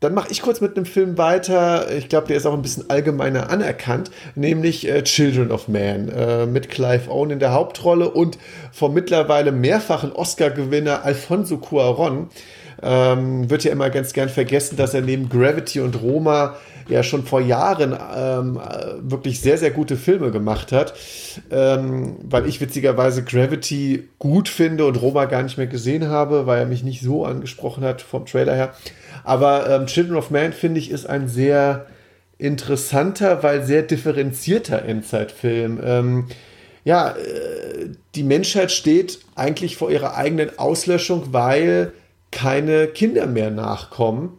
[0.03, 1.87] dann mache ich kurz mit einem Film weiter.
[1.97, 6.45] Ich glaube, der ist auch ein bisschen allgemeiner anerkannt, nämlich äh, Children of Man äh,
[6.45, 8.37] mit Clive Owen in der Hauptrolle und
[8.73, 12.31] vom mittlerweile mehrfachen Oscar-Gewinner Alfonso Cuaron.
[12.83, 16.57] Ähm, wird ja immer ganz gern vergessen, dass er neben Gravity und Roma
[16.89, 18.61] ja schon vor Jahren ähm,
[19.01, 20.95] wirklich sehr, sehr gute Filme gemacht hat.
[21.51, 26.61] Ähm, weil ich witzigerweise Gravity gut finde und Roma gar nicht mehr gesehen habe, weil
[26.61, 28.75] er mich nicht so angesprochen hat vom Trailer her.
[29.25, 31.87] Aber ähm, Children of Man, finde ich, ist ein sehr
[32.39, 35.81] interessanter, weil sehr differenzierter Endzeitfilm.
[35.83, 36.27] Ähm,
[36.85, 41.93] ja, äh, die Menschheit steht eigentlich vor ihrer eigenen Auslöschung, weil
[42.33, 44.39] keine Kinder mehr nachkommen.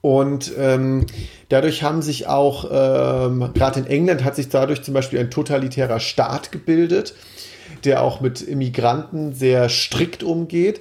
[0.00, 1.06] Und ähm,
[1.48, 5.98] dadurch haben sich auch, ähm, gerade in England hat sich dadurch zum Beispiel ein totalitärer
[5.98, 7.14] Staat gebildet,
[7.84, 10.80] der auch mit Immigranten sehr strikt umgeht.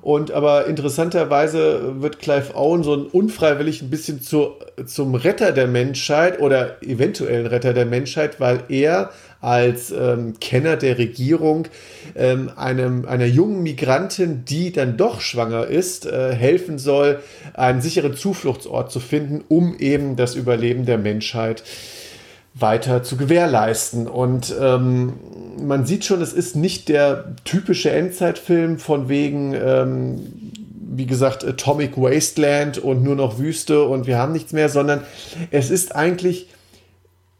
[0.00, 4.52] Und aber interessanterweise wird Clive Owen so ein unfreiwillig ein bisschen zu,
[4.86, 9.10] zum Retter der Menschheit oder eventuellen Retter der Menschheit, weil er
[9.44, 11.68] als ähm, Kenner der Regierung
[12.16, 17.20] ähm, einem, einer jungen Migrantin, die dann doch schwanger ist, äh, helfen soll,
[17.52, 21.62] einen sicheren Zufluchtsort zu finden, um eben das Überleben der Menschheit
[22.54, 24.06] weiter zu gewährleisten.
[24.06, 25.12] Und ähm,
[25.60, 30.20] man sieht schon, es ist nicht der typische Endzeitfilm von wegen, ähm,
[30.96, 35.02] wie gesagt, Atomic Wasteland und nur noch Wüste und wir haben nichts mehr, sondern
[35.50, 36.48] es ist eigentlich,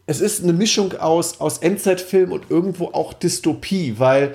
[0.06, 4.34] es ist eine Mischung aus, aus Endzeitfilm und irgendwo auch Dystopie, weil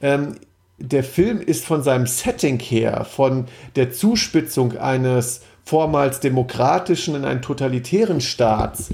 [0.00, 0.36] ähm,
[0.78, 7.42] der Film ist von seinem Setting her, von der Zuspitzung eines vormals demokratischen in einen
[7.42, 8.90] totalitären Staats,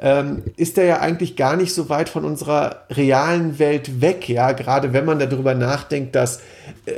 [0.00, 4.28] ähm, ist er ja eigentlich gar nicht so weit von unserer realen Welt weg.
[4.28, 6.40] Ja, gerade wenn man darüber nachdenkt, dass
[6.86, 6.92] äh,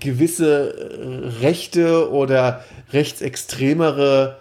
[0.00, 4.39] gewisse Rechte oder rechtsextremere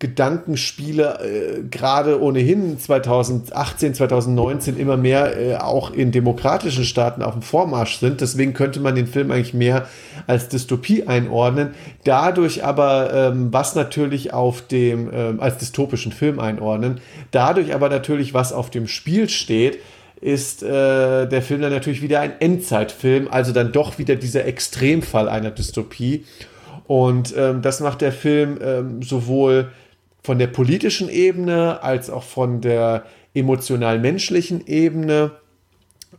[0.00, 7.42] Gedankenspiele äh, gerade ohnehin 2018, 2019 immer mehr äh, auch in demokratischen Staaten auf dem
[7.42, 8.20] Vormarsch sind.
[8.20, 9.88] Deswegen könnte man den Film eigentlich mehr
[10.28, 11.74] als Dystopie einordnen.
[12.04, 17.00] Dadurch aber, ähm, was natürlich auf dem, ähm, als dystopischen Film einordnen,
[17.32, 19.78] dadurch aber natürlich, was auf dem Spiel steht,
[20.20, 25.28] ist äh, der Film dann natürlich wieder ein Endzeitfilm, also dann doch wieder dieser Extremfall
[25.28, 26.24] einer Dystopie.
[26.86, 29.70] Und ähm, das macht der Film ähm, sowohl
[30.28, 35.30] von der politischen Ebene als auch von der emotional-menschlichen Ebene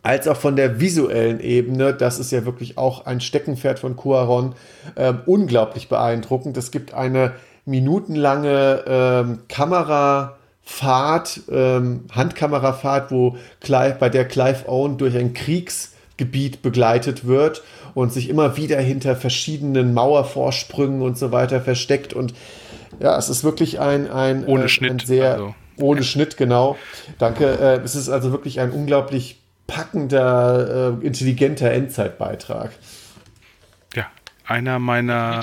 [0.02, 1.94] als auch von der visuellen Ebene.
[1.94, 4.56] Das ist ja wirklich auch ein Steckenpferd von Cuaron.
[4.96, 6.58] Ähm, unglaublich beeindruckend.
[6.58, 7.34] Es gibt eine
[7.66, 17.28] minutenlange ähm, Kamerafahrt, ähm, Handkamerafahrt, wo Clive, bei der Clive Owen durch ein Kriegsgebiet begleitet
[17.28, 17.62] wird
[17.94, 22.34] und sich immer wieder hinter verschiedenen Mauervorsprüngen und so weiter versteckt und
[23.00, 25.56] ja, es ist wirklich ein, ein, ohne äh, Schnitt, ein sehr also.
[25.78, 26.78] ohne Schnitt, genau.
[27.18, 27.46] Danke.
[27.46, 32.72] Äh, es ist also wirklich ein unglaublich packender, äh, intelligenter Endzeitbeitrag.
[33.96, 34.08] Ja,
[34.46, 35.42] einer meiner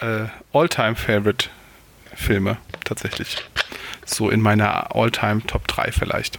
[0.00, 3.36] äh, All-Time-Favorite-Filme tatsächlich.
[4.04, 6.38] So in meiner All-Time Top 3 vielleicht.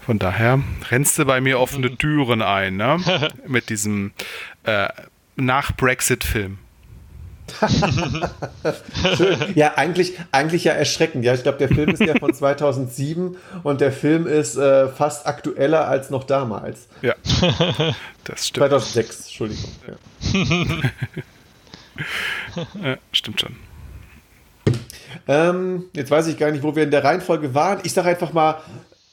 [0.00, 3.30] Von daher rennst du bei mir offene Türen ein, ne?
[3.46, 4.12] Mit diesem
[4.64, 4.88] äh,
[5.36, 6.58] Nach-Brexit-Film.
[9.54, 11.24] ja, eigentlich, eigentlich ja erschreckend.
[11.24, 15.26] Ja, ich glaube, der Film ist ja von 2007 und der Film ist äh, fast
[15.26, 16.88] aktueller als noch damals.
[17.02, 17.14] Ja,
[18.24, 18.68] das stimmt.
[18.68, 19.70] 2006, Entschuldigung.
[19.86, 19.94] Ja.
[22.82, 23.56] ja, stimmt schon.
[25.26, 27.80] Ähm, jetzt weiß ich gar nicht, wo wir in der Reihenfolge waren.
[27.84, 28.60] Ich sage einfach mal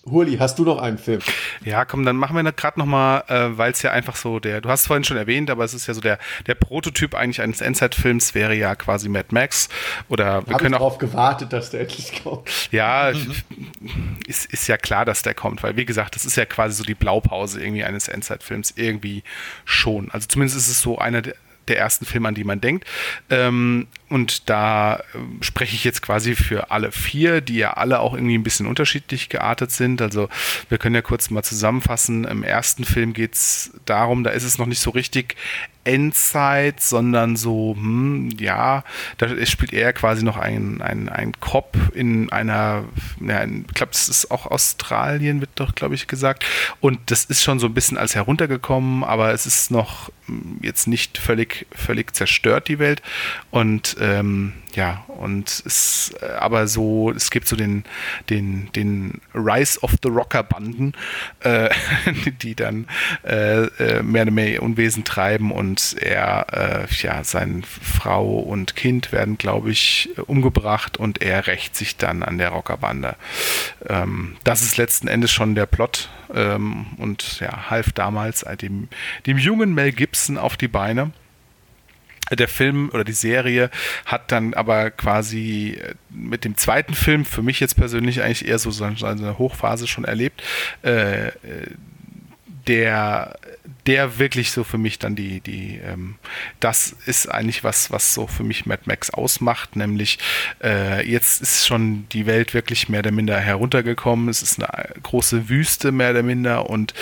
[0.10, 1.22] Hurli, hast du noch einen Film?
[1.64, 4.70] Ja, komm, dann machen wir gerade nochmal, äh, weil es ja einfach so der, du
[4.70, 7.62] hast es vorhin schon erwähnt, aber es ist ja so der, der Prototyp eigentlich eines
[7.62, 9.70] Endzeitfilms wäre ja quasi Mad Max
[10.10, 12.50] oder wir Hab können ich darauf gewartet, dass der endlich kommt.
[12.72, 14.18] Ja, mhm.
[14.26, 16.84] ist, ist ja klar, dass der kommt, weil wie gesagt, das ist ja quasi so
[16.84, 19.24] die Blaupause irgendwie eines Endzeitfilms irgendwie
[19.66, 20.10] schon.
[20.10, 21.36] Also zumindest ist es so einer der
[21.68, 22.86] der ersten Filme, an die man denkt.
[23.30, 25.02] Ähm, und da äh,
[25.42, 29.30] spreche ich jetzt quasi für alle vier, die ja alle auch irgendwie ein bisschen unterschiedlich
[29.30, 30.02] geartet sind.
[30.02, 30.30] Also
[30.70, 32.26] wir können ja kurz mal zusammenfassen.
[32.26, 35.36] Im ersten Film geht es darum, da ist es noch nicht so richtig
[35.84, 38.84] Endzeit, sondern so, hm, ja,
[39.18, 42.84] da spielt er quasi noch ein, ein, ein Cop in einer,
[43.20, 46.46] ja, ich glaube, es ist auch Australien, wird doch, glaube ich, gesagt.
[46.80, 50.88] Und das ist schon so ein bisschen als heruntergekommen, aber es ist noch hm, jetzt
[50.88, 53.02] nicht völlig, völlig zerstört, die Welt.
[53.50, 57.84] Und ähm, ja, und es, äh, aber so, es gibt so den,
[58.30, 60.94] den, den Rise of the Rocker Banden,
[61.42, 61.70] äh,
[62.42, 62.88] die dann
[63.24, 69.12] äh, äh, mehr oder mehr Unwesen treiben und er, äh, ja, seine Frau und Kind
[69.12, 73.16] werden, glaube ich, umgebracht und er rächt sich dann an der Rockerbande.
[73.88, 78.88] Ähm, das ist letzten Endes schon der Plot ähm, und ja, half damals dem,
[79.26, 81.12] dem jungen Mel Gibson auf die Beine
[82.36, 83.70] der Film oder die Serie
[84.06, 88.60] hat dann aber quasi äh, mit dem zweiten Film für mich jetzt persönlich eigentlich eher
[88.60, 90.42] so seine Hochphase schon erlebt.
[90.84, 91.32] Äh, äh
[92.68, 93.40] der
[93.88, 96.16] der wirklich so für mich dann die, die, ähm,
[96.60, 100.20] das ist eigentlich was, was so für mich Mad Max ausmacht, nämlich
[100.64, 104.30] äh, jetzt ist schon die Welt wirklich mehr oder minder heruntergekommen.
[104.30, 106.94] Es ist eine große Wüste mehr oder minder und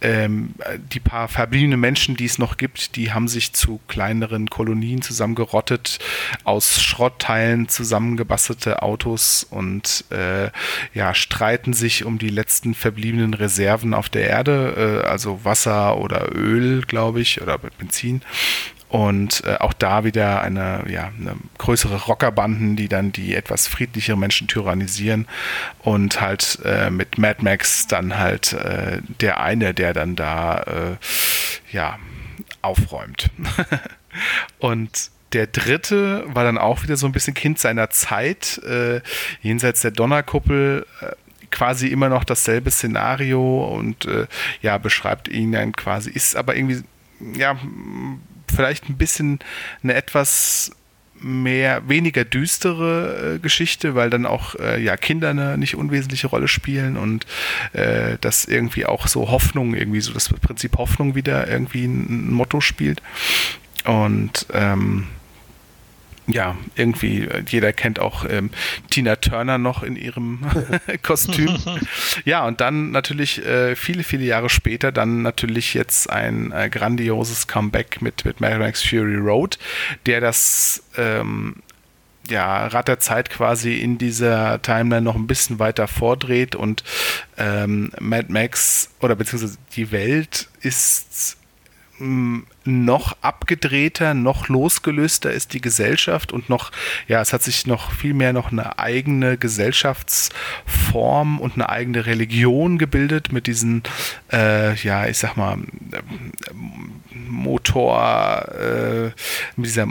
[0.00, 0.54] ähm,
[0.92, 5.98] die paar verbliebenen Menschen, die es noch gibt, die haben sich zu kleineren Kolonien zusammengerottet,
[6.42, 10.50] aus Schrottteilen zusammengebastelte Autos und äh,
[10.94, 16.23] ja, streiten sich um die letzten verbliebenen Reserven auf der Erde, äh, also Wasser oder
[16.32, 18.22] Öl, glaube ich, oder Benzin.
[18.88, 24.16] Und äh, auch da wieder eine, ja, eine größere Rockerbanden, die dann die etwas friedlichere
[24.16, 25.26] Menschen tyrannisieren.
[25.80, 30.96] Und halt äh, mit Mad Max dann halt äh, der eine, der dann da äh,
[31.72, 31.98] ja,
[32.62, 33.30] aufräumt.
[34.58, 39.00] und der dritte war dann auch wieder so ein bisschen Kind seiner Zeit, äh,
[39.42, 41.06] jenseits der Donnerkuppel äh,
[41.54, 44.26] quasi immer noch dasselbe Szenario und äh,
[44.60, 46.82] ja, beschreibt ihn dann quasi, ist aber irgendwie,
[47.34, 47.56] ja,
[48.52, 49.38] vielleicht ein bisschen
[49.82, 50.72] eine etwas
[51.20, 56.48] mehr, weniger düstere äh, Geschichte, weil dann auch äh, ja Kinder eine nicht unwesentliche Rolle
[56.48, 57.24] spielen und
[57.72, 62.32] äh, das irgendwie auch so Hoffnung, irgendwie so das Prinzip Hoffnung wieder irgendwie ein, ein
[62.32, 63.00] Motto spielt.
[63.84, 65.06] Und ähm,
[66.26, 68.50] ja, irgendwie, äh, jeder kennt auch ähm,
[68.90, 70.40] Tina Turner noch in ihrem
[71.02, 71.58] Kostüm.
[72.24, 77.46] ja, und dann natürlich äh, viele, viele Jahre später dann natürlich jetzt ein äh, grandioses
[77.46, 79.58] Comeback mit, mit Mad Max Fury Road,
[80.06, 81.56] der das ähm,
[82.28, 86.84] ja, Rad der Zeit quasi in dieser Timeline noch ein bisschen weiter vordreht und
[87.36, 91.36] ähm, Mad Max oder beziehungsweise die Welt ist
[91.98, 96.72] noch abgedrehter, noch losgelöster ist die Gesellschaft und noch,
[97.06, 102.78] ja, es hat sich noch viel mehr noch eine eigene Gesellschaftsform und eine eigene Religion
[102.78, 103.82] gebildet mit diesen,
[104.32, 105.58] äh, ja, ich sag mal,
[107.28, 109.04] Motor, äh,
[109.56, 109.86] mit dieser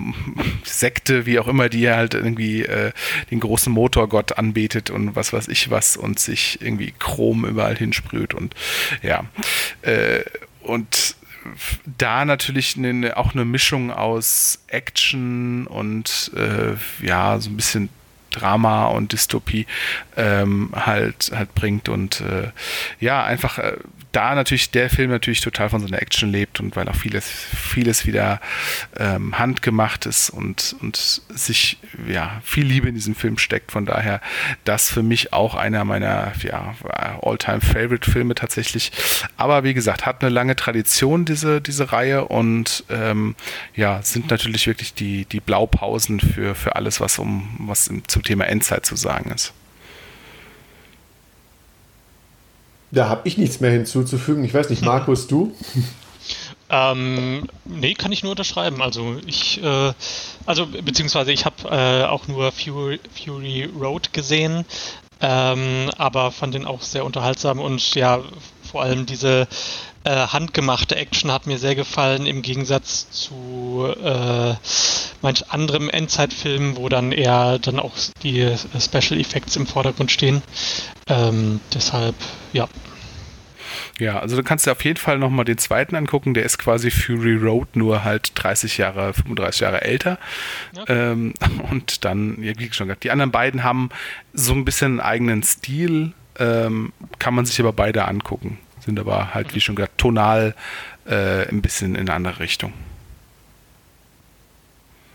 [0.63, 2.91] Sekte, wie auch immer, die halt irgendwie äh,
[3.31, 8.33] den großen Motorgott anbetet und was weiß ich was und sich irgendwie Chrom überall hinsprüht
[8.33, 8.55] und
[9.01, 9.23] ja,
[9.83, 10.23] äh,
[10.61, 11.15] und
[11.97, 17.89] da natürlich eine, auch eine Mischung aus Action und äh, ja, so ein bisschen
[18.31, 19.67] Drama und Dystopie
[20.17, 22.51] ähm, halt halt bringt und äh,
[22.99, 23.77] ja einfach äh,
[24.13, 28.05] da natürlich der Film natürlich total von seiner Action lebt und weil auch vieles, vieles
[28.05, 28.39] wieder
[28.97, 30.95] ähm, handgemacht ist und, und
[31.29, 33.71] sich ja viel Liebe in diesem Film steckt.
[33.71, 34.21] Von daher
[34.63, 36.75] das für mich auch einer meiner ja,
[37.21, 38.91] All-Time-Favorite-Filme tatsächlich.
[39.35, 43.35] Aber wie gesagt, hat eine lange Tradition, diese, diese Reihe und ähm,
[43.75, 48.45] ja, sind natürlich wirklich die, die Blaupausen für, für alles, was um was zum Thema
[48.45, 49.53] Endzeit zu sagen ist.
[52.93, 54.45] Da habe ich nichts mehr hinzuzufügen.
[54.45, 55.53] Ich weiß nicht, Markus, du?
[56.69, 58.81] Ähm, nee, kann ich nur unterschreiben.
[58.81, 59.93] Also ich, äh,
[60.47, 64.65] also beziehungsweise ich habe äh, auch nur Fury, Fury Road gesehen,
[65.21, 68.21] ähm, aber fand den auch sehr unterhaltsam und ja,
[68.71, 69.47] vor allem diese
[70.03, 74.55] äh, handgemachte Action hat mir sehr gefallen im Gegensatz zu äh,
[75.21, 80.41] manch anderem Endzeitfilm, wo dann eher dann auch die Special Effects im Vordergrund stehen.
[81.07, 82.15] Ähm, deshalb,
[82.51, 82.67] ja.
[83.99, 86.89] Ja, also du kannst dir auf jeden Fall nochmal den zweiten angucken, der ist quasi
[86.91, 90.17] Fury Road, nur halt 30 Jahre, 35 Jahre älter.
[90.75, 91.11] Ja.
[91.11, 91.33] Ähm,
[91.71, 93.89] und dann, ja, wie schon gesagt, die anderen beiden haben
[94.33, 98.57] so ein bisschen einen eigenen Stil, ähm, kann man sich aber beide angucken.
[98.85, 100.55] Sind aber halt, wie schon gesagt, tonal
[101.05, 102.73] äh, ein bisschen in eine andere Richtung.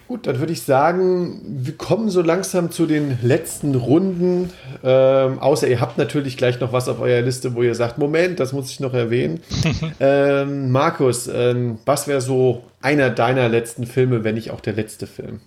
[0.09, 4.51] Gut, dann würde ich sagen, wir kommen so langsam zu den letzten Runden.
[4.83, 8.41] Ähm, außer ihr habt natürlich gleich noch was auf eurer Liste, wo ihr sagt, Moment,
[8.41, 9.43] das muss ich noch erwähnen.
[10.01, 15.07] ähm, Markus, ähm, was wäre so einer deiner letzten Filme, wenn nicht auch der letzte
[15.07, 15.41] Film?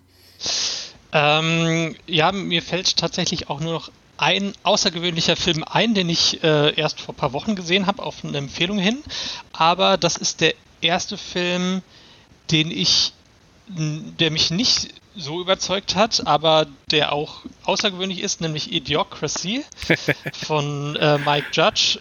[1.12, 3.92] Ähm, ja, mir fällt tatsächlich auch nur noch
[4.22, 8.24] ein außergewöhnlicher Film ein, den ich äh, erst vor ein paar Wochen gesehen habe, auf
[8.24, 9.00] eine Empfehlung hin.
[9.52, 11.82] Aber das ist der erste Film,
[12.52, 13.14] den ich
[13.74, 19.64] der mich nicht so überzeugt hat, aber der auch außergewöhnlich ist, nämlich Idiocracy
[20.46, 22.00] von äh, Mike Judge.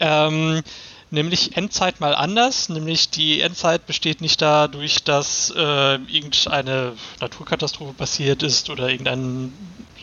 [0.00, 0.62] Ähm,
[1.10, 8.42] nämlich Endzeit mal anders, nämlich die Endzeit besteht nicht dadurch, dass äh, irgendeine Naturkatastrophe passiert
[8.42, 9.52] ist oder irgendein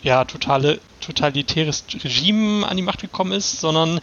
[0.04, 4.00] ja, totale, totalitäres Regime an die Macht gekommen ist, sondern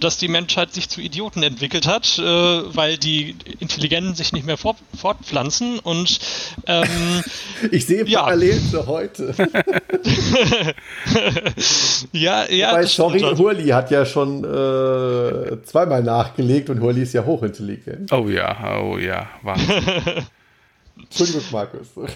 [0.00, 4.56] dass die Menschheit sich zu Idioten entwickelt hat, äh, weil die Intelligenten sich nicht mehr
[4.56, 6.20] fort, fortpflanzen und
[6.66, 7.22] ähm,
[7.70, 8.22] ich sehe ja.
[8.22, 9.34] Parallelen zu heute.
[12.12, 12.72] ja, ja.
[12.74, 18.12] Weil sorry, Hurli hat ja schon äh, zweimal nachgelegt und Hurli ist ja hochintelligent.
[18.12, 19.84] Oh ja, oh ja, Wahnsinn.
[20.96, 21.88] Entschuldigung, Markus.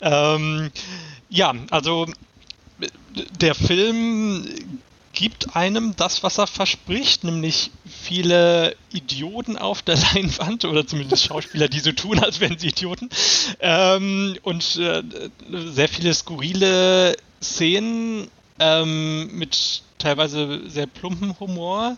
[0.00, 0.70] ähm,
[1.28, 2.06] ja, also
[3.40, 4.46] der Film
[5.12, 11.68] gibt einem das, was er verspricht, nämlich viele Idioten auf der Leinwand oder zumindest Schauspieler,
[11.68, 13.10] die so tun, als wären sie Idioten
[13.60, 15.02] ähm, und äh,
[15.50, 18.28] sehr viele skurrile Szenen
[18.58, 21.96] ähm, mit teilweise sehr plumpen Humor.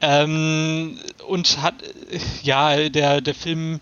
[0.00, 1.74] Ähm, und hat,
[2.42, 3.80] ja, der, der Film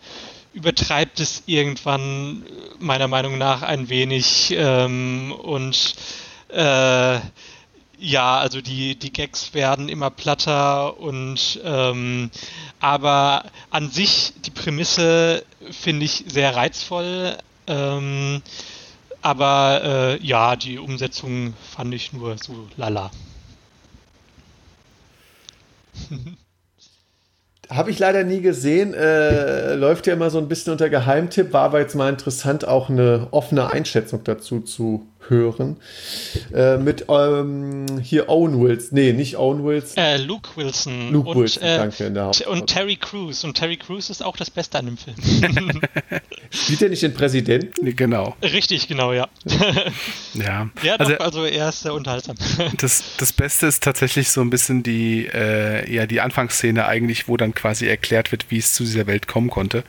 [0.54, 2.42] übertreibt es irgendwann
[2.78, 5.94] meiner Meinung nach ein wenig ähm, und
[6.48, 7.20] äh,
[7.98, 12.30] ja, also die, die Gags werden immer platter und ähm,
[12.80, 17.36] aber an sich die Prämisse finde ich sehr reizvoll.
[17.66, 18.42] Ähm,
[19.22, 23.10] aber äh, ja, die Umsetzung fand ich nur so lala.
[27.70, 28.94] Habe ich leider nie gesehen.
[28.94, 31.52] Äh, läuft ja immer so ein bisschen unter Geheimtipp.
[31.52, 35.76] War aber jetzt mal interessant, auch eine offene Einschätzung dazu zu hören.
[36.54, 38.90] Äh, mit ähm, hier Owen Wilson.
[38.92, 39.96] Nee, nicht Owen Wilson.
[39.96, 41.12] Äh, Luke Wilson.
[41.12, 42.04] Luke und, Wilson, äh, danke.
[42.04, 43.44] In der und Terry Crews.
[43.44, 45.16] Und Terry Crews ist auch das Beste an dem Film.
[46.50, 47.84] Spielt er nicht den Präsidenten?
[47.84, 48.36] Nee, genau.
[48.42, 49.28] Richtig, genau, ja.
[50.34, 50.68] ja.
[50.82, 52.36] Ja, also, doch, also er ist sehr unterhaltsam.
[52.78, 57.36] das, das Beste ist tatsächlich so ein bisschen die, äh, ja, die Anfangsszene eigentlich, wo
[57.36, 59.84] dann quasi erklärt wird, wie es zu dieser Welt kommen konnte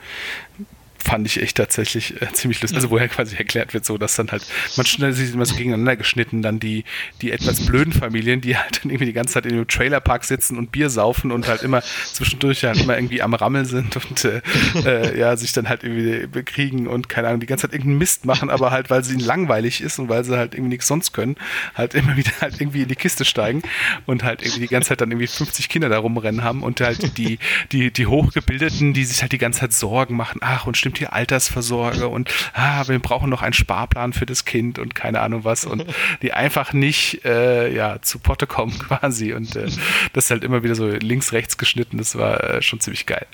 [1.08, 2.76] fand ich echt tatsächlich äh, ziemlich lustig.
[2.76, 4.46] Also woher quasi erklärt wird, so dass dann halt,
[4.76, 6.84] man schnell sich immer so gegeneinander geschnitten, dann die,
[7.22, 10.58] die etwas blöden Familien, die halt dann irgendwie die ganze Zeit in dem Trailerpark sitzen
[10.58, 14.42] und Bier saufen und halt immer zwischendurch halt immer irgendwie am Rammeln sind und äh,
[14.84, 18.26] äh, ja, sich dann halt irgendwie bekriegen und keine Ahnung, die ganze Zeit irgendeinen Mist
[18.26, 21.12] machen, aber halt, weil sie ihnen langweilig ist und weil sie halt irgendwie nichts sonst
[21.12, 21.36] können,
[21.74, 23.62] halt immer wieder halt irgendwie in die Kiste steigen
[24.04, 27.16] und halt irgendwie die ganze Zeit dann irgendwie 50 Kinder da rumrennen haben und halt
[27.16, 27.38] die,
[27.72, 31.12] die, die Hochgebildeten, die sich halt die ganze Zeit Sorgen machen, ach und stimmt hier
[31.12, 35.64] Altersversorge und ah, wir brauchen noch einen Sparplan für das Kind und keine Ahnung was
[35.64, 35.84] und
[36.22, 39.66] die einfach nicht äh, ja, zu Potte kommen quasi und äh,
[40.12, 43.26] das ist halt immer wieder so links, rechts geschnitten, das war äh, schon ziemlich geil.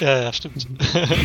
[0.00, 0.66] Ja, ja, stimmt.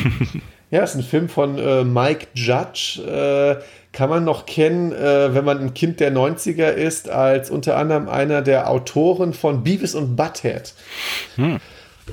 [0.71, 5.43] ja, ist ein Film von äh, Mike Judge, äh, kann man noch kennen, äh, wenn
[5.43, 10.15] man ein Kind der 90er ist, als unter anderem einer der Autoren von Beavis und
[10.15, 10.73] Butthead.
[11.35, 11.59] Hm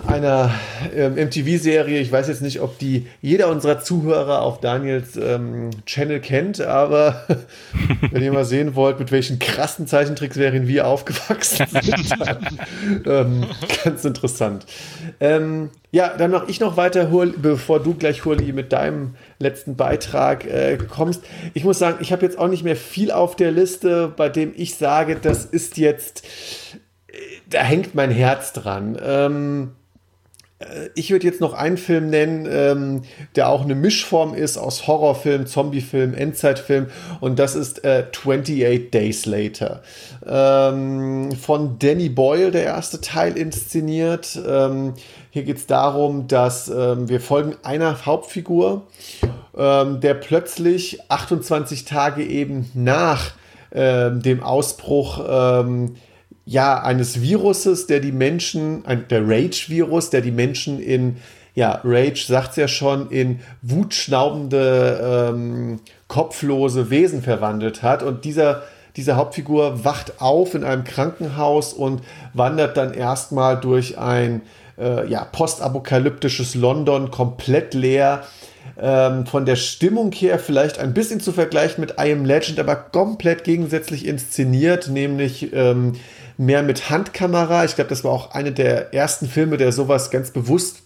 [0.07, 0.55] einer
[0.95, 2.01] ähm, MTV-Serie.
[2.01, 7.25] Ich weiß jetzt nicht, ob die jeder unserer Zuhörer auf Daniels ähm, Channel kennt, aber
[8.11, 13.47] wenn ihr mal sehen wollt, mit welchen krassen Zeichentricksserien wir aufgewachsen sind, ähm,
[13.85, 14.67] ganz interessant.
[15.21, 20.45] Ähm, ja, dann mache ich noch weiter, bevor du gleich, Hurli, mit deinem letzten Beitrag
[20.45, 21.23] äh, kommst.
[21.55, 24.53] Ich muss sagen, ich habe jetzt auch nicht mehr viel auf der Liste, bei dem
[24.57, 26.25] ich sage, das ist jetzt,
[27.07, 27.15] äh,
[27.49, 28.99] da hängt mein Herz dran.
[29.03, 29.76] Ähm, äh,
[30.95, 33.03] ich würde jetzt noch einen Film nennen, ähm,
[33.35, 36.87] der auch eine Mischform ist aus Horrorfilm, Zombiefilm, Endzeitfilm
[37.21, 39.83] und das ist äh, 28 Days Later.
[40.27, 44.39] Ähm, von Danny Boyle, der erste Teil inszeniert.
[44.47, 44.95] Ähm,
[45.31, 48.87] hier geht es darum, dass ähm, wir folgen einer Hauptfigur,
[49.57, 53.33] ähm, der plötzlich 28 Tage eben nach
[53.73, 55.21] ähm, dem Ausbruch
[56.47, 61.17] ja, eines Viruses, der die Menschen, der Rage-Virus, der die Menschen in,
[61.57, 68.05] ja, Rage sagt es ja schon, in wutschnaubende, ähm, kopflose Wesen verwandelt hat.
[68.05, 68.63] Und dieser,
[68.95, 72.03] diese Hauptfigur wacht auf in einem Krankenhaus und
[72.33, 74.43] wandert dann erstmal durch ein
[74.79, 78.23] äh, ja, postapokalyptisches London komplett leer.
[78.79, 82.77] Ähm, von der Stimmung her vielleicht ein bisschen zu vergleichen mit I Am Legend, aber
[82.77, 85.95] komplett gegensätzlich inszeniert, nämlich ähm,
[86.37, 87.65] mehr mit Handkamera.
[87.65, 90.83] Ich glaube, das war auch eine der ersten Filme, der sowas ganz bewusst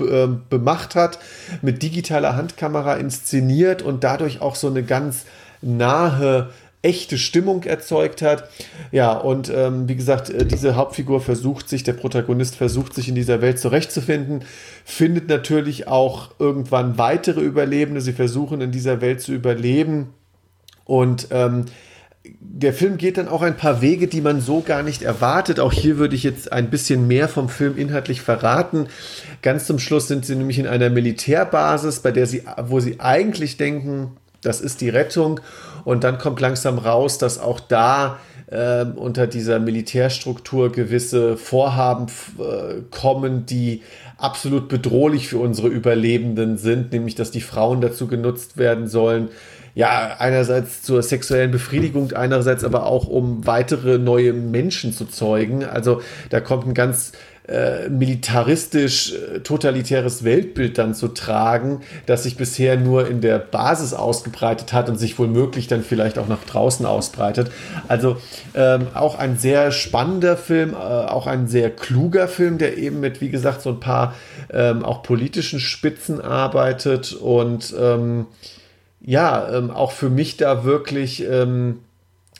[0.00, 1.18] äh, bemacht hat,
[1.62, 5.24] mit digitaler Handkamera inszeniert und dadurch auch so eine ganz
[5.62, 6.50] nahe
[6.82, 8.48] echte Stimmung erzeugt hat.
[8.90, 13.14] Ja, und ähm, wie gesagt, äh, diese Hauptfigur versucht sich, der Protagonist versucht sich in
[13.14, 14.44] dieser Welt zurechtzufinden,
[14.84, 18.00] findet natürlich auch irgendwann weitere Überlebende.
[18.00, 20.14] Sie versuchen in dieser Welt zu überleben.
[20.84, 21.66] Und ähm,
[22.24, 25.58] der Film geht dann auch ein paar Wege, die man so gar nicht erwartet.
[25.58, 28.88] Auch hier würde ich jetzt ein bisschen mehr vom Film inhaltlich verraten.
[29.40, 33.56] Ganz zum Schluss sind sie nämlich in einer Militärbasis, bei der sie, wo sie eigentlich
[33.56, 35.40] denken, das ist die Rettung.
[35.84, 38.18] Und dann kommt langsam raus, dass auch da
[38.48, 42.06] äh, unter dieser Militärstruktur gewisse Vorhaben
[42.38, 43.82] äh, kommen, die
[44.18, 49.28] absolut bedrohlich für unsere Überlebenden sind, nämlich dass die Frauen dazu genutzt werden sollen,
[49.74, 55.64] ja, einerseits zur sexuellen Befriedigung, einerseits aber auch um weitere neue Menschen zu zeugen.
[55.64, 57.12] Also da kommt ein ganz
[57.50, 63.92] äh, militaristisch äh, totalitäres Weltbild dann zu tragen, das sich bisher nur in der Basis
[63.92, 67.50] ausgebreitet hat und sich womöglich dann vielleicht auch nach draußen ausbreitet.
[67.88, 68.18] Also
[68.54, 73.20] ähm, auch ein sehr spannender Film, äh, auch ein sehr kluger Film, der eben mit,
[73.20, 74.14] wie gesagt, so ein paar
[74.52, 78.26] ähm, auch politischen Spitzen arbeitet und ähm,
[79.10, 81.80] ja, ähm, auch für mich da wirklich ähm,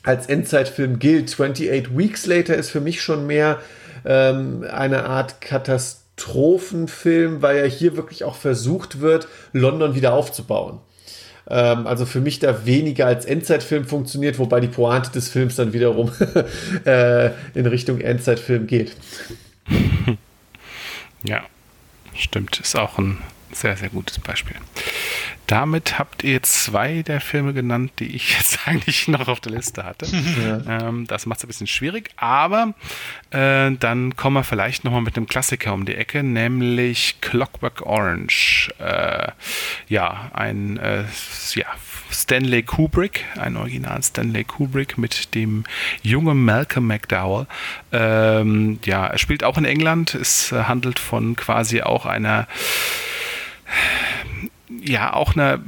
[0.03, 1.29] als Endzeitfilm gilt.
[1.29, 3.59] 28 Weeks Later ist für mich schon mehr
[4.05, 10.79] ähm, eine Art Katastrophenfilm, weil ja hier wirklich auch versucht wird, London wieder aufzubauen.
[11.49, 15.73] Ähm, also für mich da weniger als Endzeitfilm funktioniert, wobei die Pointe des Films dann
[15.73, 16.09] wiederum
[16.85, 18.95] äh, in Richtung Endzeitfilm geht.
[21.23, 21.43] Ja,
[22.15, 22.59] stimmt.
[22.59, 23.19] Ist auch ein
[23.53, 24.55] sehr, sehr gutes Beispiel.
[25.51, 29.83] Damit habt ihr zwei der Filme genannt, die ich jetzt eigentlich noch auf der Liste
[29.83, 30.05] hatte.
[30.05, 30.87] Ja.
[30.87, 32.73] Ähm, das macht es ein bisschen schwierig, aber
[33.31, 38.73] äh, dann kommen wir vielleicht nochmal mit einem Klassiker um die Ecke, nämlich Clockwork Orange.
[38.79, 39.31] Äh,
[39.89, 41.03] ja, ein äh,
[41.55, 41.65] ja,
[42.11, 45.65] Stanley Kubrick, ein Original Stanley Kubrick mit dem
[46.01, 47.47] jungen Malcolm McDowell.
[47.91, 50.15] Ähm, ja, er spielt auch in England.
[50.15, 52.47] Es handelt von quasi auch einer
[54.83, 55.59] ja auch einer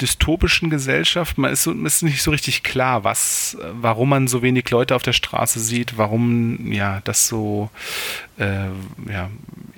[0.00, 1.38] dystopischen Gesellschaft.
[1.38, 5.12] Man ist, ist nicht so richtig klar, was, warum man so wenig Leute auf der
[5.12, 7.70] Straße sieht, warum ja das so
[8.38, 8.66] äh,
[9.10, 9.30] ja,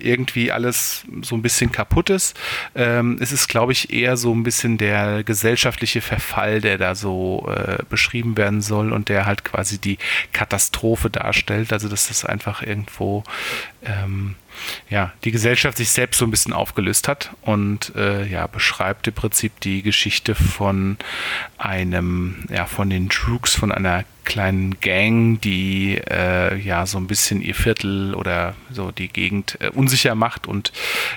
[0.06, 2.38] irgendwie alles so ein bisschen kaputt ist.
[2.74, 7.48] Ähm, es ist, glaube ich, eher so ein bisschen der gesellschaftliche Verfall, der da so
[7.54, 9.98] äh, beschrieben werden soll und der halt quasi die
[10.32, 11.72] Katastrophe darstellt.
[11.72, 13.24] Also dass das einfach irgendwo
[13.84, 14.36] ähm,
[14.88, 19.14] ja, die Gesellschaft sich selbst so ein bisschen aufgelöst hat und äh, ja, beschreibt im
[19.14, 20.96] Prinzip die Geschichte von
[21.58, 27.40] einem, ja, von den Droogs, von einer kleinen Gang, die äh, ja so ein bisschen
[27.40, 30.72] ihr Viertel oder so die Gegend äh, unsicher macht und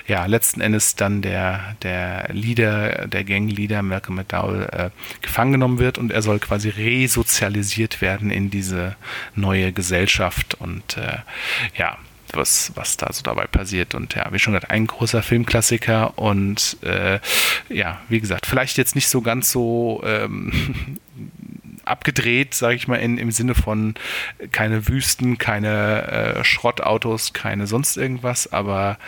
[0.06, 5.98] ja letzten Endes dann der der Leader der Gangleader Malcolm McDowell äh, gefangen genommen wird
[5.98, 8.96] und er soll quasi resozialisiert werden in diese
[9.34, 11.18] neue Gesellschaft und äh,
[11.76, 11.98] ja
[12.32, 13.94] was, was da so dabei passiert.
[13.94, 17.18] Und ja, wie schon gesagt, ein großer Filmklassiker und äh,
[17.68, 20.52] ja, wie gesagt, vielleicht jetzt nicht so ganz so ähm,
[21.84, 23.94] abgedreht, sage ich mal, in, im Sinne von
[24.52, 28.98] keine Wüsten, keine äh, Schrottautos, keine sonst irgendwas, aber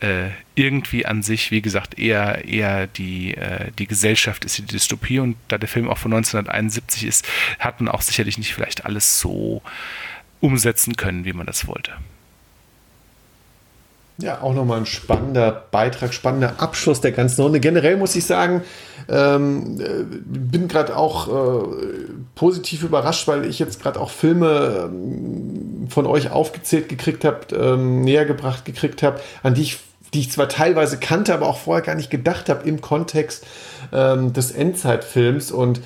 [0.00, 5.18] äh, irgendwie an sich, wie gesagt, eher, eher die, äh, die Gesellschaft ist die Dystopie
[5.18, 7.28] und da der Film auch von 1971 ist,
[7.58, 9.62] hat man auch sicherlich nicht vielleicht alles so
[10.40, 11.92] umsetzen können, wie man das wollte.
[14.18, 17.58] Ja, auch nochmal ein spannender Beitrag, spannender Abschluss der ganzen Runde.
[17.58, 18.62] Generell muss ich sagen,
[19.08, 21.66] ähm, äh, bin gerade auch äh,
[22.36, 28.02] positiv überrascht, weil ich jetzt gerade auch Filme ähm, von euch aufgezählt gekriegt habe, ähm,
[28.02, 29.78] näher gebracht gekriegt habe, an die ich,
[30.14, 33.44] die ich zwar teilweise kannte, aber auch vorher gar nicht gedacht habe im Kontext
[33.92, 35.80] ähm, des Endzeitfilms und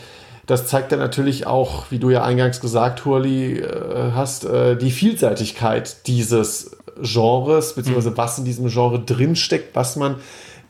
[0.47, 4.91] das zeigt dann natürlich auch, wie du ja eingangs gesagt, Hurli, äh, hast, äh, die
[4.91, 8.17] Vielseitigkeit dieses Genres, beziehungsweise mhm.
[8.17, 10.17] was in diesem Genre drinsteckt, was man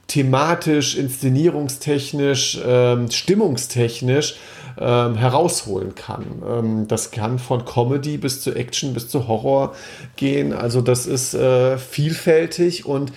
[0.07, 4.37] thematisch, inszenierungstechnisch, ähm, stimmungstechnisch
[4.81, 6.43] ähm, herausholen kann.
[6.49, 9.75] Ähm, das kann von Comedy bis zu Action bis zu Horror
[10.17, 10.53] gehen.
[10.53, 13.13] Also das ist äh, vielfältig und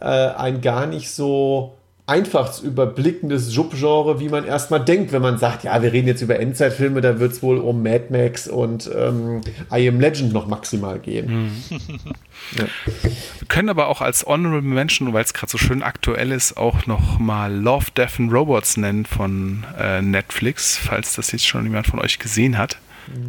[0.00, 1.75] äh, ein gar nicht so
[2.06, 6.22] einfach zu überblickendes Subgenre, wie man erstmal denkt, wenn man sagt, ja, wir reden jetzt
[6.22, 9.40] über Endzeitfilme, da wird es wohl um Mad Max und ähm,
[9.72, 11.50] I Am Legend noch maximal gehen.
[11.68, 11.78] Mhm.
[12.58, 12.66] ja.
[13.02, 16.86] Wir können aber auch als Honorable Mention, weil es gerade so schön aktuell ist, auch
[16.86, 21.88] noch mal Love, Death and Robots nennen von äh, Netflix, falls das jetzt schon jemand
[21.88, 22.78] von euch gesehen hat.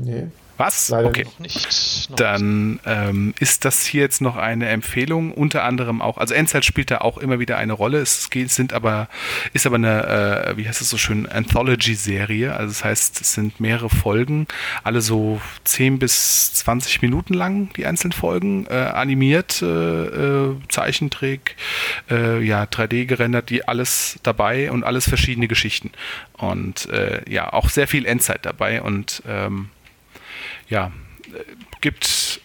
[0.03, 0.27] Nee.
[0.57, 0.89] Was?
[0.89, 1.23] Leider okay.
[1.23, 2.09] noch Nicht.
[2.09, 6.65] Noch Dann ähm, ist das hier jetzt noch eine Empfehlung, unter anderem auch, also Endzeit
[6.65, 7.99] spielt da auch immer wieder eine Rolle.
[7.99, 9.07] Es geht, sind aber,
[9.53, 12.53] ist aber eine, äh, wie heißt es so schön, Anthology-Serie.
[12.53, 14.47] Also das heißt, es sind mehrere Folgen,
[14.83, 21.55] alle so 10 bis 20 Minuten lang, die einzelnen Folgen, äh, animiert, äh, äh, Zeichentrick,
[22.09, 25.91] äh, ja, 3D gerendert, die alles dabei und alles verschiedene Geschichten.
[26.33, 29.69] Und äh, ja, auch sehr viel Endzeit dabei und ähm,
[30.69, 30.91] ja,
[31.81, 32.41] gibt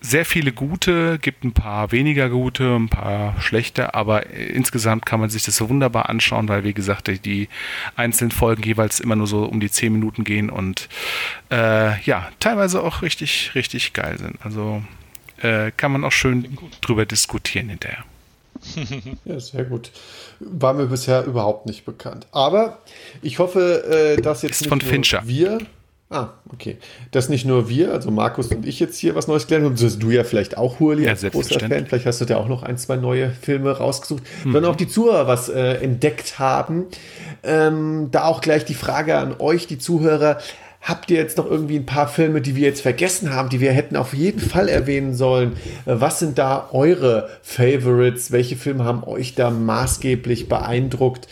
[0.00, 5.30] sehr viele gute, gibt ein paar weniger gute, ein paar schlechte, aber insgesamt kann man
[5.30, 7.48] sich das so wunderbar anschauen, weil wie gesagt, die, die
[7.96, 10.88] einzelnen Folgen jeweils immer nur so um die 10 Minuten gehen und
[11.50, 14.36] äh, ja, teilweise auch richtig, richtig geil sind.
[14.44, 14.82] Also
[15.42, 18.04] äh, kann man auch schön drüber diskutieren hinterher.
[19.24, 19.90] Ja, sehr gut.
[20.40, 22.26] War mir bisher überhaupt nicht bekannt.
[22.32, 22.78] Aber
[23.22, 25.22] ich hoffe, äh, dass jetzt Ist nicht von Fincher.
[25.26, 25.58] wir.
[26.08, 26.76] Ah, okay.
[27.10, 29.98] Dass nicht nur wir, also Markus und ich jetzt hier was Neues gelernt haben, sondern
[29.98, 31.58] du ja vielleicht auch, Hurli, Ja, als großer.
[31.58, 31.86] Fan.
[31.86, 34.22] Vielleicht hast du da auch noch ein, zwei neue Filme rausgesucht.
[34.44, 34.52] Mhm.
[34.52, 36.84] Sondern auch die Zuhörer was äh, entdeckt haben.
[37.42, 40.38] Ähm, da auch gleich die Frage an euch, die Zuhörer.
[40.80, 43.72] Habt ihr jetzt noch irgendwie ein paar Filme, die wir jetzt vergessen haben, die wir
[43.72, 45.54] hätten auf jeden Fall erwähnen sollen?
[45.86, 48.30] Äh, Was sind da eure Favorites?
[48.30, 51.26] Welche Filme haben euch da maßgeblich beeindruckt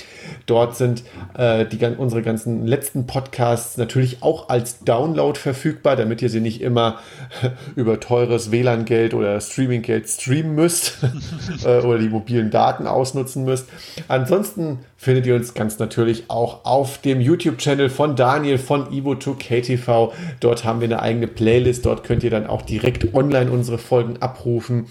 [0.47, 1.05] Dort sind
[1.35, 6.61] äh, die, unsere ganzen letzten Podcasts natürlich auch als Download verfügbar, damit ihr sie nicht
[6.61, 6.99] immer
[7.77, 10.99] über teures WLAN-Geld oder Streaming-Geld streamen müsst
[11.65, 13.69] äh, oder die mobilen Daten ausnutzen müsst.
[14.09, 20.13] Ansonsten findet ihr uns ganz natürlich auch auf dem YouTube-Channel von Daniel von Evo2KTV.
[20.39, 21.85] Dort haben wir eine eigene Playlist.
[21.87, 24.87] Dort könnt ihr dann auch direkt online unsere Folgen abrufen.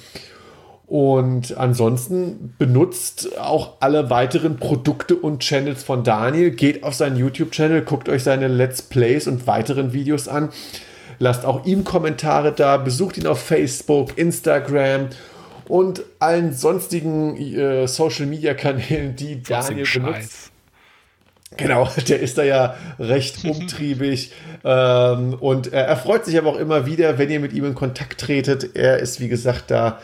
[0.86, 6.52] Und ansonsten benutzt auch alle weiteren Produkte und Channels von Daniel.
[6.52, 10.50] Geht auf seinen YouTube-Channel, guckt euch seine Let's Plays und weiteren Videos an.
[11.20, 12.76] Lasst auch ihm Kommentare da.
[12.76, 15.08] Besucht ihn auf Facebook, Instagram
[15.72, 20.52] und allen sonstigen äh, Social-Media-Kanälen, die Daniel benutzt.
[21.56, 24.34] Genau, der ist da ja recht umtriebig
[24.66, 27.74] ähm, und er, er freut sich aber auch immer wieder, wenn ihr mit ihm in
[27.74, 28.76] Kontakt tretet.
[28.76, 30.02] Er ist, wie gesagt, da,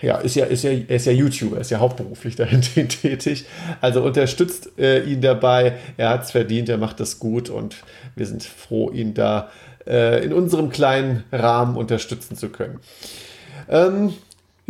[0.00, 3.46] ja, ist ja, ist ja, er ist ja YouTuber, ist ja hauptberuflich dahin tätig.
[3.80, 5.72] Also unterstützt äh, ihn dabei.
[5.96, 7.74] Er hat es verdient, er macht das gut und
[8.14, 9.50] wir sind froh, ihn da
[9.88, 12.78] äh, in unserem kleinen Rahmen unterstützen zu können.
[13.68, 14.14] Ähm,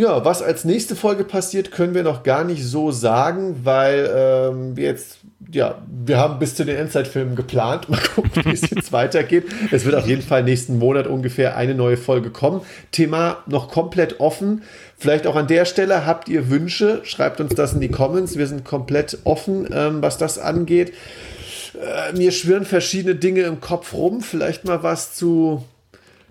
[0.00, 4.74] ja, was als nächste Folge passiert, können wir noch gar nicht so sagen, weil ähm,
[4.74, 5.18] wir jetzt,
[5.52, 7.86] ja, wir haben bis zu den Endzeitfilmen geplant.
[7.90, 9.44] Mal gucken, wie es jetzt weitergeht.
[9.70, 12.62] Es wird auf jeden Fall nächsten Monat ungefähr eine neue Folge kommen.
[12.92, 14.62] Thema noch komplett offen.
[14.96, 18.38] Vielleicht auch an der Stelle habt ihr Wünsche, schreibt uns das in die Comments.
[18.38, 20.94] Wir sind komplett offen, ähm, was das angeht.
[21.74, 24.22] Äh, mir schwirren verschiedene Dinge im Kopf rum.
[24.22, 25.62] Vielleicht mal was zu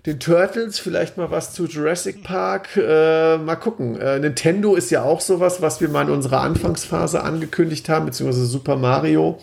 [0.06, 2.76] den Turtles, vielleicht mal was zu Jurassic Park.
[2.76, 4.00] Äh, mal gucken.
[4.00, 8.46] Äh, Nintendo ist ja auch sowas, was wir mal in unserer Anfangsphase angekündigt haben, beziehungsweise
[8.46, 9.38] Super Mario.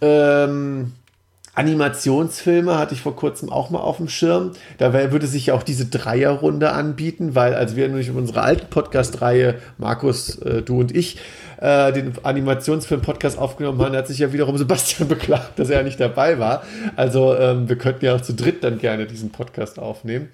[0.00, 0.92] Ähm,
[1.54, 4.52] Animationsfilme hatte ich vor kurzem auch mal auf dem Schirm.
[4.78, 8.68] Da würde sich ja auch diese Dreierrunde anbieten, weil als wir nämlich in unserer alten
[8.68, 11.18] Podcast-Reihe, Markus, äh, du und ich,
[11.60, 16.38] äh, den Animationsfilm-Podcast aufgenommen haben, hat sich ja wiederum Sebastian beklagt, dass er nicht dabei
[16.38, 16.62] war.
[16.96, 20.28] Also ähm, wir könnten ja auch zu dritt dann gerne diesen Podcast aufnehmen.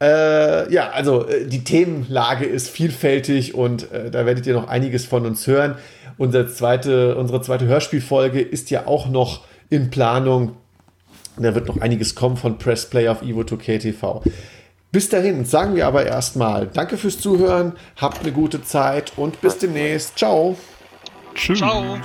[0.00, 5.04] Äh, ja, also äh, die Themenlage ist vielfältig und äh, da werdet ihr noch einiges
[5.06, 5.76] von uns hören.
[6.18, 10.52] Unsere zweite, unsere zweite Hörspielfolge ist ja auch noch in Planung.
[11.38, 14.22] Da wird noch einiges kommen von Pressplay auf Evo2KTV.
[14.96, 19.58] Bis dahin sagen wir aber erstmal Danke fürs Zuhören, habt eine gute Zeit und bis
[19.58, 20.16] demnächst.
[20.16, 20.56] Ciao.
[21.34, 21.58] Tschüss.
[21.58, 21.98] Ciao.